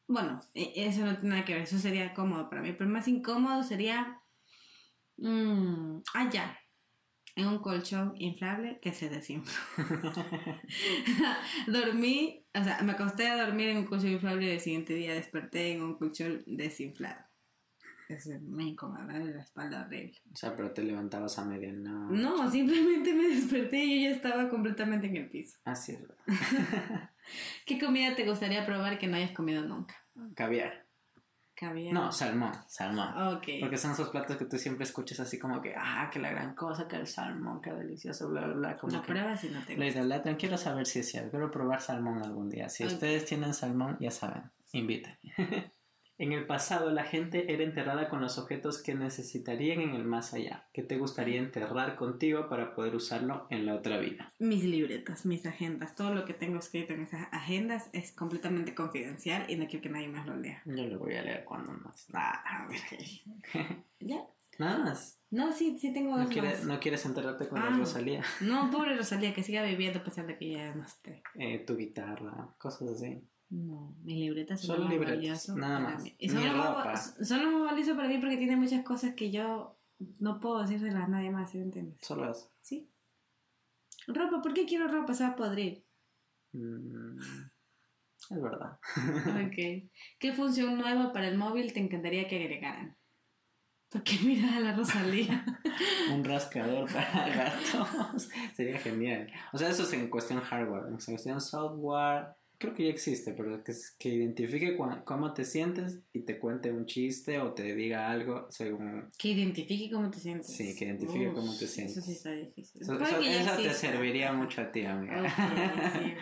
bueno, 0.09 0.41
e- 0.55 0.73
eso 0.77 1.05
no 1.05 1.15
tiene 1.15 1.31
nada 1.31 1.45
que 1.45 1.55
ver, 1.55 1.63
eso 1.63 1.79
sería 1.79 2.15
cómodo 2.15 2.51
para 2.51 2.63
mí, 2.63 2.73
pero 2.73 2.91
más 2.91 3.09
incómodo 3.09 3.63
sería, 3.63 4.21
mm, 5.17 6.03
ah, 6.15 6.31
ya, 6.31 6.59
en 7.35 7.47
un 7.47 7.59
colchón 7.59 8.14
inflable 8.16 8.79
que 8.81 8.92
se 8.92 9.09
desinfló. 9.09 9.53
Dormí, 11.66 12.47
o 12.55 12.62
sea, 12.62 12.83
me 12.83 12.92
acosté 12.92 13.29
a 13.29 13.45
dormir 13.45 13.68
en 13.68 13.79
un 13.79 13.87
colchón 13.87 14.11
inflable 14.11 14.47
y 14.47 14.51
el 14.51 14.61
siguiente 14.61 14.95
día 14.95 15.14
desperté 15.14 15.73
en 15.73 15.83
un 15.83 15.95
colchón 15.99 16.42
desinflado. 16.47 17.25
Eso 18.09 18.31
me 18.42 18.64
incomodaba 18.64 19.18
de 19.18 19.33
la 19.33 19.40
espalda 19.40 19.87
horrible. 19.87 20.21
O 20.33 20.37
sea, 20.37 20.55
pero 20.55 20.73
te 20.73 20.83
levantabas 20.83 21.38
a 21.38 21.45
medianoche. 21.45 22.23
No, 22.23 22.51
simplemente 22.51 23.14
me 23.14 23.29
desperté 23.29 23.85
y 23.85 24.03
yo 24.03 24.11
ya 24.11 24.16
estaba 24.16 24.51
completamente 24.51 25.07
en 25.07 25.16
el 25.16 25.31
piso. 25.31 25.59
Así 25.64 25.92
es. 25.92 26.03
verdad. 26.03 26.18
¿Qué 27.66 27.79
comida 27.79 28.14
te 28.14 28.27
gustaría 28.27 28.66
probar 28.66 28.99
que 28.99 29.07
no 29.07 29.16
hayas 29.16 29.33
comido 29.33 29.62
nunca? 29.62 29.95
Caviar. 30.35 30.82
Caviar. 31.62 31.94
No, 31.94 32.11
salmón, 32.11 32.53
salmón. 32.66 33.09
Porque 33.61 33.79
son 33.79 33.92
esos 33.92 34.09
platos 34.09 34.37
que 34.37 34.46
tú 34.46 34.59
siempre 34.59 34.83
escuchas 34.83 35.20
así 35.20 35.38
como 35.38 35.62
que, 35.62 35.75
ah, 35.77 36.11
que 36.12 36.18
la 36.18 36.31
gran 36.31 36.57
cosa, 36.57 36.88
que 36.88 36.96
el 36.96 37.07
salmón, 37.07 37.62
que 37.62 37.70
delicioso, 37.72 38.29
bla, 38.29 38.46
bla, 38.46 38.55
bla. 38.55 38.77
Como 38.77 39.01
que 39.01 39.07
pruebas 39.07 39.44
y 39.44 39.48
no 39.51 39.61
te 39.64 39.77
gusta. 39.77 39.87
idolatran. 39.87 40.35
Quiero 40.35 40.59
saber 40.59 40.87
si 40.87 40.98
es 40.98 41.09
cierto. 41.09 41.31
Quiero 41.31 41.53
probar 41.53 41.81
salmón 41.81 42.20
algún 42.20 42.51
día. 42.51 42.68
Si 42.68 42.85
ustedes 42.85 43.27
tienen 43.27 43.55
salmón, 43.55 43.96
ya 44.01 44.11
saben, 44.11 44.42
inviten. 44.72 45.16
en 46.23 46.33
el 46.33 46.47
pasado, 46.47 46.91
la 46.93 47.05
gente 47.05 47.53
era 47.53 47.65
enterrada 47.65 48.09
con 48.09 48.21
los 48.21 48.39
objetos 48.39 48.81
que 48.83 48.95
necesitarían 48.95 49.81
en 49.81 49.95
el 49.95 50.05
más 50.05 50.33
allá. 50.35 50.69
que 50.73 50.83
te 50.83 50.97
gustaría 50.97 51.39
enterrar 51.41 51.97
contigo 51.97 52.49
para 52.49 52.75
poder 52.75 52.95
usarlo 52.95 53.47
en 53.51 53.67
la 53.67 53.75
otra 53.75 53.99
vida? 53.99 54.33
Mis 54.39 54.65
libretas, 54.65 55.27
mis 55.27 55.45
agendas, 55.47 55.95
todo 55.97 56.15
lo 56.15 56.25
que 56.25 56.33
tengo 56.35 56.59
escrito 56.59 56.93
en 56.95 57.03
esas 57.03 57.27
agendas 57.33 57.91
es 57.93 58.13
completamente 58.13 58.75
confidencial 58.75 59.45
y 59.51 59.57
no 59.57 59.67
quiero 59.67 59.83
que 59.83 59.89
nadie 59.91 60.09
más 60.09 60.27
lo 60.27 60.37
lea. 60.37 60.63
Yo 60.65 60.85
lo 60.87 60.99
voy 60.99 61.15
a 61.17 61.23
leer 61.23 61.45
cuando 61.45 61.73
más. 61.73 62.07
Ah, 62.15 62.69
¿Ya? 64.01 64.25
Nada 64.59 64.79
más. 64.79 65.19
No, 65.31 65.51
sí, 65.53 65.79
sí 65.79 65.93
tengo 65.93 66.11
¿No 66.17 66.29
más. 66.29 66.65
¿No 66.65 66.79
quieres 66.79 67.05
enterrarte 67.07 67.49
con 67.49 67.59
Ah. 67.59 67.71
la 67.71 67.77
Rosalía? 67.79 68.23
No, 68.43 68.71
pobre 68.71 68.95
Rosalía, 68.97 69.33
que 69.35 69.43
siga 69.43 69.63
viviendo 69.65 70.01
a 70.01 70.05
pesar 70.05 70.27
de 70.27 70.37
que 70.37 70.51
ya 70.51 70.75
no 70.75 70.85
esté. 70.85 71.23
Eh, 71.35 71.59
tu 71.67 71.77
guitarra, 71.77 72.49
cosas 72.59 72.91
así. 72.91 73.23
No, 73.53 73.95
mi 74.03 74.15
libreta 74.15 74.55
es 74.55 74.62
Solo 74.62 74.79
lo 74.79 74.85
más 74.85 74.93
libretas, 74.95 75.17
valioso 75.17 75.57
nada 75.57 75.79
para 75.79 75.95
más. 75.95 76.03
mí. 76.03 76.17
Y 76.19 76.29
son 76.31 76.47
lo, 76.47 76.55
más, 76.57 77.17
son 77.23 77.45
lo 77.45 77.59
más 77.59 77.71
valioso 77.73 77.95
para 77.95 78.09
mí 78.09 78.17
porque 78.17 78.38
tiene 78.38 78.57
muchas 78.57 78.83
cosas 78.83 79.15
que 79.15 79.31
yo 79.31 79.79
no 80.21 80.41
puedo 80.41 80.62
decírselas 80.62 81.05
a 81.05 81.09
nadie 81.09 81.31
más, 81.31 81.51
¿sí 81.51 81.59
me 81.59 81.65
entiendes? 81.65 81.99
Solo 82.01 82.31
eso. 82.31 82.51
¿Sí? 82.62 82.91
Ropa, 84.07 84.41
¿por 84.41 84.55
qué 84.55 84.65
quiero 84.65 84.88
ropa? 84.88 85.12
Se 85.12 85.25
va 85.25 85.31
a 85.31 85.37
podrir. 85.37 85.85
Mm, 86.53 87.19
es 88.31 88.43
verdad. 88.43 88.79
ok. 89.47 89.91
¿Qué 90.19 90.33
función 90.35 90.79
nueva 90.79 91.12
para 91.12 91.29
el 91.29 91.37
móvil 91.37 91.75
te 91.75 91.81
encantaría 91.81 92.27
que 92.29 92.37
agregaran? 92.43 92.97
Porque 93.91 94.19
mira 94.25 94.57
a 94.57 94.61
la 94.61 94.75
Rosalía. 94.75 95.45
un 96.11 96.25
rascador 96.25 96.91
para 96.91 97.29
gatos. 97.29 98.31
Sería 98.55 98.79
genial. 98.79 99.31
O 99.53 99.59
sea, 99.59 99.69
eso 99.69 99.83
es 99.83 99.93
en 99.93 100.09
cuestión 100.09 100.41
hardware. 100.41 100.87
En 100.88 100.97
cuestión 100.97 101.38
software, 101.38 102.35
creo 102.62 102.75
que 102.75 102.85
ya 102.85 102.90
existe, 102.90 103.33
pero 103.33 103.64
que, 103.64 103.72
que 103.98 104.09
identifique 104.09 104.79
cómo 105.05 105.35
te 105.35 105.44
sientes 105.44 105.98
y 106.12 106.20
te 106.20 106.38
cuente 106.38 106.70
un 106.70 106.87
chiste 106.87 107.40
o 107.40 107.53
te 107.53 107.75
diga 107.75 108.09
algo 108.09 108.46
según... 108.51 109.11
Que 109.18 109.31
identifique 109.31 109.90
cómo 109.90 110.09
te 110.12 110.20
sientes. 110.20 110.55
Sí, 110.57 110.77
que 110.77 110.85
identifique 110.85 111.33
cómo 111.33 111.53
te 111.59 111.66
sientes. 111.66 111.96
Eso 111.96 112.07
sí 112.07 112.12
está 112.12 112.31
difícil. 112.31 112.81
Eso, 112.81 112.96
te 112.96 113.75
serviría 113.75 114.33
mucho 114.33 114.61
a 114.61 114.70
ti, 114.70 114.85
amiga. 114.85 115.29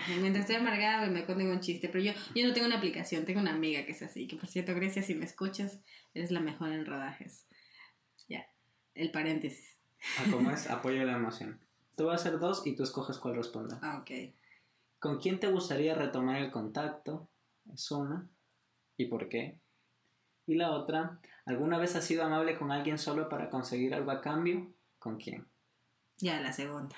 sí. 0.06 0.14
Mientras 0.20 0.44
estoy 0.44 0.56
amargada 0.56 1.06
me 1.10 1.26
cuenten 1.26 1.48
un 1.48 1.60
chiste, 1.60 1.90
pero 1.90 2.02
yo, 2.02 2.12
yo 2.34 2.48
no 2.48 2.54
tengo 2.54 2.66
una 2.66 2.78
aplicación, 2.78 3.26
tengo 3.26 3.40
una 3.40 3.52
amiga 3.52 3.84
que 3.84 3.92
es 3.92 4.00
así, 4.00 4.26
que 4.26 4.36
por 4.36 4.48
cierto, 4.48 4.74
Grecia, 4.74 5.02
si 5.02 5.14
me 5.14 5.26
escuchas, 5.26 5.80
eres 6.14 6.30
la 6.30 6.40
mejor 6.40 6.72
en 6.72 6.86
rodajes. 6.86 7.46
Ya, 8.28 8.48
el 8.94 9.10
paréntesis. 9.10 9.76
Ah, 10.18 10.24
¿Cómo 10.30 10.50
es? 10.50 10.70
Apoyo 10.70 11.04
la 11.04 11.16
emoción. 11.16 11.60
Tú 11.96 12.06
vas 12.06 12.24
a 12.24 12.28
hacer 12.28 12.40
dos 12.40 12.66
y 12.66 12.74
tú 12.74 12.82
escoges 12.82 13.18
cuál 13.18 13.36
responde. 13.36 13.76
Ah, 13.82 13.98
ok. 14.00 14.32
¿Con 15.00 15.18
quién 15.18 15.40
te 15.40 15.50
gustaría 15.50 15.94
retomar 15.94 16.36
el 16.36 16.50
contacto? 16.50 17.30
Es 17.72 17.90
una. 17.90 18.28
¿Y 18.98 19.06
por 19.06 19.30
qué? 19.30 19.58
Y 20.46 20.56
la 20.56 20.72
otra, 20.72 21.18
¿alguna 21.46 21.78
vez 21.78 21.96
has 21.96 22.04
sido 22.04 22.22
amable 22.22 22.58
con 22.58 22.70
alguien 22.70 22.98
solo 22.98 23.30
para 23.30 23.48
conseguir 23.48 23.94
algo 23.94 24.10
a 24.10 24.20
cambio? 24.20 24.74
¿Con 24.98 25.16
quién? 25.16 25.46
Ya, 26.18 26.38
la 26.42 26.52
segunda. 26.52 26.96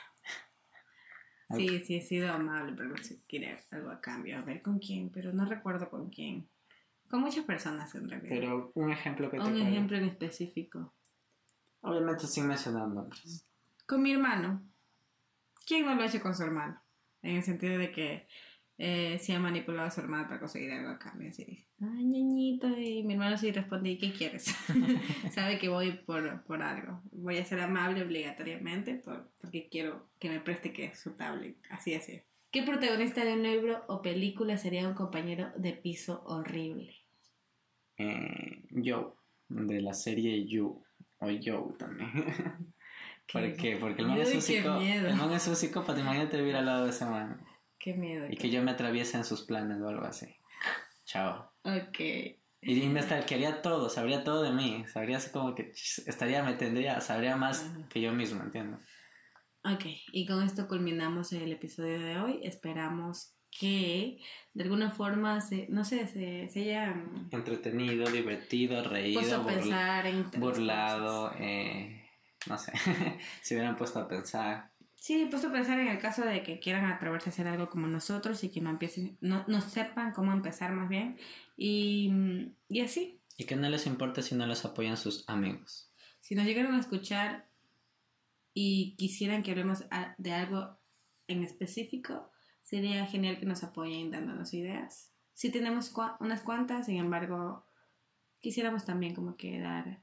Sí, 1.54 1.84
sí, 1.84 1.96
he 1.96 2.02
sido 2.02 2.32
amable 2.32 2.72
para 2.74 2.88
conseguir 2.88 3.56
algo 3.70 3.90
a 3.90 4.00
cambio. 4.00 4.36
A 4.36 4.42
ver 4.42 4.62
con 4.62 4.80
quién, 4.80 5.10
pero 5.10 5.32
no 5.32 5.44
recuerdo 5.44 5.88
con 5.88 6.10
quién. 6.10 6.48
Con 7.08 7.20
muchas 7.20 7.44
personas 7.44 7.94
en 7.94 8.08
realidad. 8.08 8.30
Pero 8.30 8.72
un 8.74 8.90
ejemplo 8.90 9.30
que 9.30 9.38
te 9.38 9.44
Un 9.44 9.58
ejemplo 9.58 9.96
en 9.96 10.04
específico. 10.04 10.92
Obviamente 11.82 12.26
sin 12.26 12.48
mencionar 12.48 12.88
nombres. 12.88 13.46
Con 13.86 14.02
mi 14.02 14.12
hermano. 14.12 14.64
¿Quién 15.66 15.86
no 15.86 15.94
lo 15.94 16.02
ha 16.02 16.06
hecho 16.06 16.20
con 16.20 16.34
su 16.34 16.42
hermano? 16.42 16.82
En 17.22 17.36
el 17.36 17.42
sentido 17.42 17.78
de 17.78 17.92
que 17.92 18.26
eh, 18.78 19.18
se 19.20 19.32
ha 19.32 19.38
manipulado 19.38 19.88
a 19.88 19.90
su 19.90 20.00
hermana 20.00 20.26
para 20.26 20.40
conseguir 20.40 20.72
algo 20.72 20.90
a 20.90 20.98
cambio. 20.98 21.28
Así, 21.28 21.66
ay, 21.80 22.04
ñañito, 22.04 22.68
y 22.76 23.04
mi 23.04 23.14
hermano 23.14 23.36
sí 23.38 23.52
responde, 23.52 23.90
¿y 23.90 23.98
qué 23.98 24.12
quieres? 24.12 24.44
Sabe 25.32 25.58
que 25.58 25.68
voy 25.68 25.92
por, 25.92 26.42
por 26.44 26.62
algo. 26.62 27.00
Voy 27.12 27.38
a 27.38 27.44
ser 27.44 27.60
amable 27.60 28.02
obligatoriamente 28.02 28.94
por, 28.96 29.30
porque 29.40 29.68
quiero 29.68 30.08
que 30.18 30.30
me 30.30 30.40
preste 30.40 30.72
que 30.72 30.86
es 30.86 31.00
su 31.00 31.12
tablet. 31.12 31.56
Así, 31.70 31.94
así. 31.94 32.22
¿Qué 32.50 32.62
protagonista 32.64 33.24
de 33.24 33.34
un 33.34 33.42
libro 33.42 33.84
o 33.88 34.02
película 34.02 34.58
sería 34.58 34.88
un 34.88 34.94
compañero 34.94 35.52
de 35.56 35.72
piso 35.72 36.22
horrible? 36.26 36.96
Eh, 37.96 38.64
Joe, 38.70 39.12
de 39.48 39.80
la 39.80 39.94
serie 39.94 40.44
You, 40.46 40.82
o 41.18 41.26
Joe 41.26 41.74
también. 41.78 42.10
¿Por 43.32 43.56
qué? 43.56 43.76
Porque 43.76 44.02
el 44.02 44.08
man, 44.08 44.20
es 44.20 44.34
un, 44.34 44.42
psico, 44.42 44.76
el 44.76 45.14
man 45.14 45.32
es 45.32 45.46
un 45.46 45.56
psicópata. 45.56 46.00
Imagínate 46.00 46.36
vivir 46.36 46.56
al 46.56 46.66
lado 46.66 46.84
de 46.84 46.90
ese 46.90 47.06
man. 47.06 47.40
Qué 47.78 47.94
miedo. 47.94 48.26
Y 48.30 48.36
que 48.36 48.50
yo 48.50 48.62
me 48.62 48.72
atraviese 48.72 49.16
en 49.16 49.24
sus 49.24 49.42
planes 49.42 49.80
o 49.80 49.88
algo 49.88 50.04
así. 50.04 50.26
Chao. 51.04 51.52
Ok. 51.64 51.98
Y 52.64 52.86
me 52.86 53.00
quería 53.26 53.60
todo, 53.60 53.88
sabría 53.88 54.22
todo 54.22 54.42
de 54.42 54.52
mí. 54.52 54.84
Sabría 54.86 55.16
así 55.16 55.30
como 55.30 55.54
que 55.54 55.72
estaría, 56.06 56.44
me 56.44 56.54
tendría, 56.54 57.00
sabría 57.00 57.36
más 57.36 57.68
que 57.90 58.00
yo 58.00 58.12
mismo, 58.12 58.42
entiendo. 58.42 58.78
Ok, 59.64 59.84
y 60.12 60.26
con 60.26 60.42
esto 60.42 60.68
culminamos 60.68 61.32
el 61.32 61.52
episodio 61.52 62.00
de 62.00 62.18
hoy. 62.18 62.40
Esperamos 62.42 63.36
que 63.50 64.18
de 64.54 64.62
alguna 64.64 64.90
forma 64.90 65.40
se, 65.40 65.66
no 65.68 65.84
sé, 65.84 66.06
se, 66.06 66.48
se 66.48 66.60
haya 66.60 66.94
entretenido, 67.30 68.10
divertido, 68.10 68.82
reído, 68.82 69.44
pensar 69.44 70.04
burlado, 70.38 71.32
eh, 71.38 72.01
no 72.48 72.58
sé, 72.58 72.72
si 73.42 73.54
hubieran 73.54 73.76
puesto 73.76 74.00
a 74.00 74.08
pensar. 74.08 74.70
Sí, 74.96 75.26
puesto 75.28 75.48
a 75.48 75.52
pensar 75.52 75.80
en 75.80 75.88
el 75.88 75.98
caso 75.98 76.24
de 76.24 76.42
que 76.42 76.60
quieran 76.60 76.84
atreverse 76.84 77.28
a 77.28 77.32
hacer 77.32 77.48
algo 77.48 77.68
como 77.68 77.88
nosotros 77.88 78.44
y 78.44 78.50
que 78.50 78.60
no 78.60 78.70
empiecen, 78.70 79.18
no, 79.20 79.44
no 79.48 79.60
sepan 79.60 80.12
cómo 80.12 80.32
empezar 80.32 80.72
más 80.72 80.88
bien. 80.88 81.18
Y, 81.56 82.12
y 82.68 82.80
así. 82.80 83.20
Y 83.36 83.44
que 83.44 83.56
no 83.56 83.68
les 83.68 83.86
importe 83.86 84.22
si 84.22 84.36
no 84.36 84.46
los 84.46 84.64
apoyan 84.64 84.96
sus 84.96 85.28
amigos. 85.28 85.90
Si 86.20 86.36
nos 86.36 86.46
llegaron 86.46 86.74
a 86.74 86.80
escuchar 86.80 87.48
y 88.54 88.94
quisieran 88.96 89.42
que 89.42 89.50
hablemos 89.50 89.84
de 90.18 90.32
algo 90.32 90.78
en 91.26 91.42
específico, 91.42 92.30
sería 92.62 93.06
genial 93.06 93.38
que 93.38 93.46
nos 93.46 93.64
apoyen 93.64 94.10
dándonos 94.10 94.54
ideas. 94.54 95.12
Si 95.34 95.50
tenemos 95.50 95.92
unas 96.20 96.42
cuantas, 96.42 96.86
sin 96.86 96.98
embargo, 96.98 97.66
quisiéramos 98.40 98.84
también 98.84 99.14
como 99.14 99.36
que 99.36 99.58
dar 99.58 100.02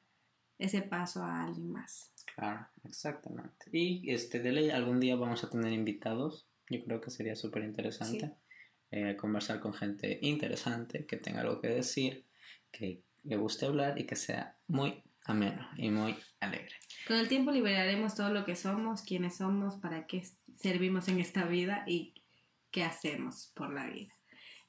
ese 0.58 0.82
paso 0.82 1.24
a 1.24 1.44
alguien 1.44 1.72
más. 1.72 2.12
Claro, 2.36 2.68
exactamente. 2.84 3.66
Y 3.72 4.12
este, 4.12 4.40
de 4.40 4.52
ley, 4.52 4.70
algún 4.70 5.00
día 5.00 5.16
vamos 5.16 5.44
a 5.44 5.50
tener 5.50 5.74
invitados. 5.74 6.48
Yo 6.70 6.84
creo 6.84 7.02
que 7.02 7.12
sería 7.12 7.36
súper 7.36 7.64
interesante 7.64 8.32
eh, 8.92 9.16
conversar 9.16 9.60
con 9.60 9.74
gente 9.74 10.20
interesante, 10.22 11.06
que 11.06 11.18
tenga 11.18 11.42
algo 11.42 11.62
que 11.62 11.68
decir, 11.68 12.26
que 12.72 13.02
le 13.24 13.38
guste 13.38 13.66
hablar 13.66 14.00
y 14.00 14.06
que 14.06 14.16
sea 14.16 14.58
muy 14.68 15.04
ameno 15.26 15.68
y 15.78 15.90
muy 15.90 16.16
alegre. 16.40 16.76
Con 17.08 17.18
el 17.18 17.28
tiempo 17.28 17.52
liberaremos 17.52 18.16
todo 18.16 18.30
lo 18.32 18.46
que 18.46 18.56
somos, 18.56 19.02
quiénes 19.02 19.38
somos, 19.38 19.76
para 19.76 20.08
qué 20.08 20.24
servimos 20.58 21.08
en 21.08 21.20
esta 21.20 21.46
vida 21.46 21.84
y 21.88 22.14
qué 22.72 22.84
hacemos 22.84 23.52
por 23.56 23.74
la 23.74 23.88
vida. 23.88 24.14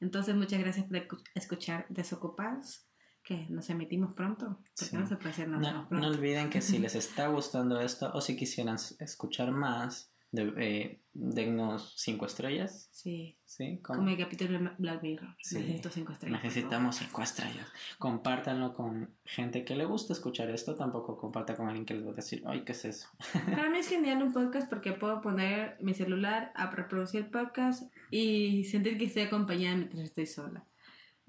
Entonces, 0.01 0.35
muchas 0.35 0.61
gracias 0.61 0.87
por 0.87 1.07
escuchar 1.35 1.87
Desocupados 1.89 2.90
que 3.31 3.47
nos 3.49 3.71
emitimos 3.71 4.13
pronto. 4.15 4.59
no 4.91 5.07
se 5.07 5.17
puede 5.17 5.47
no, 5.47 5.87
no, 5.89 6.07
olviden 6.09 6.51
que 6.51 6.61
si 6.61 6.79
les 6.81 6.97
está 6.97 7.29
gustando 7.29 7.81
esto 7.81 8.11
o 8.13 8.21
si 8.21 8.35
quisieran 8.35 8.77
escuchar 8.99 9.53
más, 9.53 10.13
de, 10.33 10.53
eh, 10.57 11.01
dennos 11.13 11.95
cinco 11.97 12.27
estrellas. 12.27 12.89
Sí. 12.91 13.39
¿Sí? 13.45 13.79
Como 13.85 14.09
el 14.09 14.19
capítulo 14.19 14.59
de 14.59 14.71
Black 14.79 15.05
Mirror. 15.05 15.37
Necesito 15.37 15.91
cinco 15.91 16.13
estrellas. 16.13 16.43
Necesitamos 16.43 16.97
cinco 16.97 17.23
estrellas. 17.23 17.69
Compártanlo 18.01 18.75
con 18.75 19.15
gente 19.25 19.65
que 19.65 19.77
le 19.77 19.85
gusta 19.85 20.13
escuchar 20.13 20.51
esto. 20.51 20.75
Tampoco 20.75 21.17
comparta 21.17 21.55
con 21.55 21.69
alguien 21.69 21.87
que 21.87 21.95
les 21.95 22.05
va 22.05 22.11
a 22.11 22.15
decir, 22.15 22.43
ay, 22.47 22.65
¿qué 22.65 22.73
es 22.73 22.85
eso? 22.85 23.09
Para 23.47 23.71
mí 23.71 23.79
es 23.79 23.87
genial 23.87 24.25
un 24.25 24.33
podcast 24.33 24.69
porque 24.69 24.91
puedo 24.91 25.21
poner 25.21 25.77
mi 25.81 25.95
celular 25.95 26.51
a 26.57 26.69
reproducir 26.69 27.21
el 27.21 27.31
podcast 27.31 27.85
y 28.11 28.65
sentir 28.65 28.99
que 28.99 29.05
estoy 29.05 29.23
acompañada 29.23 29.77
mientras 29.77 30.03
estoy 30.03 30.27
sola. 30.27 30.65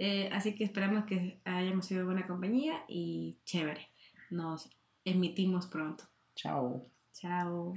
Eh, 0.03 0.29
así 0.31 0.55
que 0.55 0.63
esperamos 0.63 1.05
que 1.05 1.39
hayamos 1.45 1.85
sido 1.85 2.05
buena 2.05 2.25
compañía 2.25 2.83
y 2.87 3.37
chévere. 3.45 3.91
Nos 4.31 4.67
emitimos 5.05 5.67
pronto. 5.67 6.05
Chao. 6.33 6.87
Chao. 7.13 7.75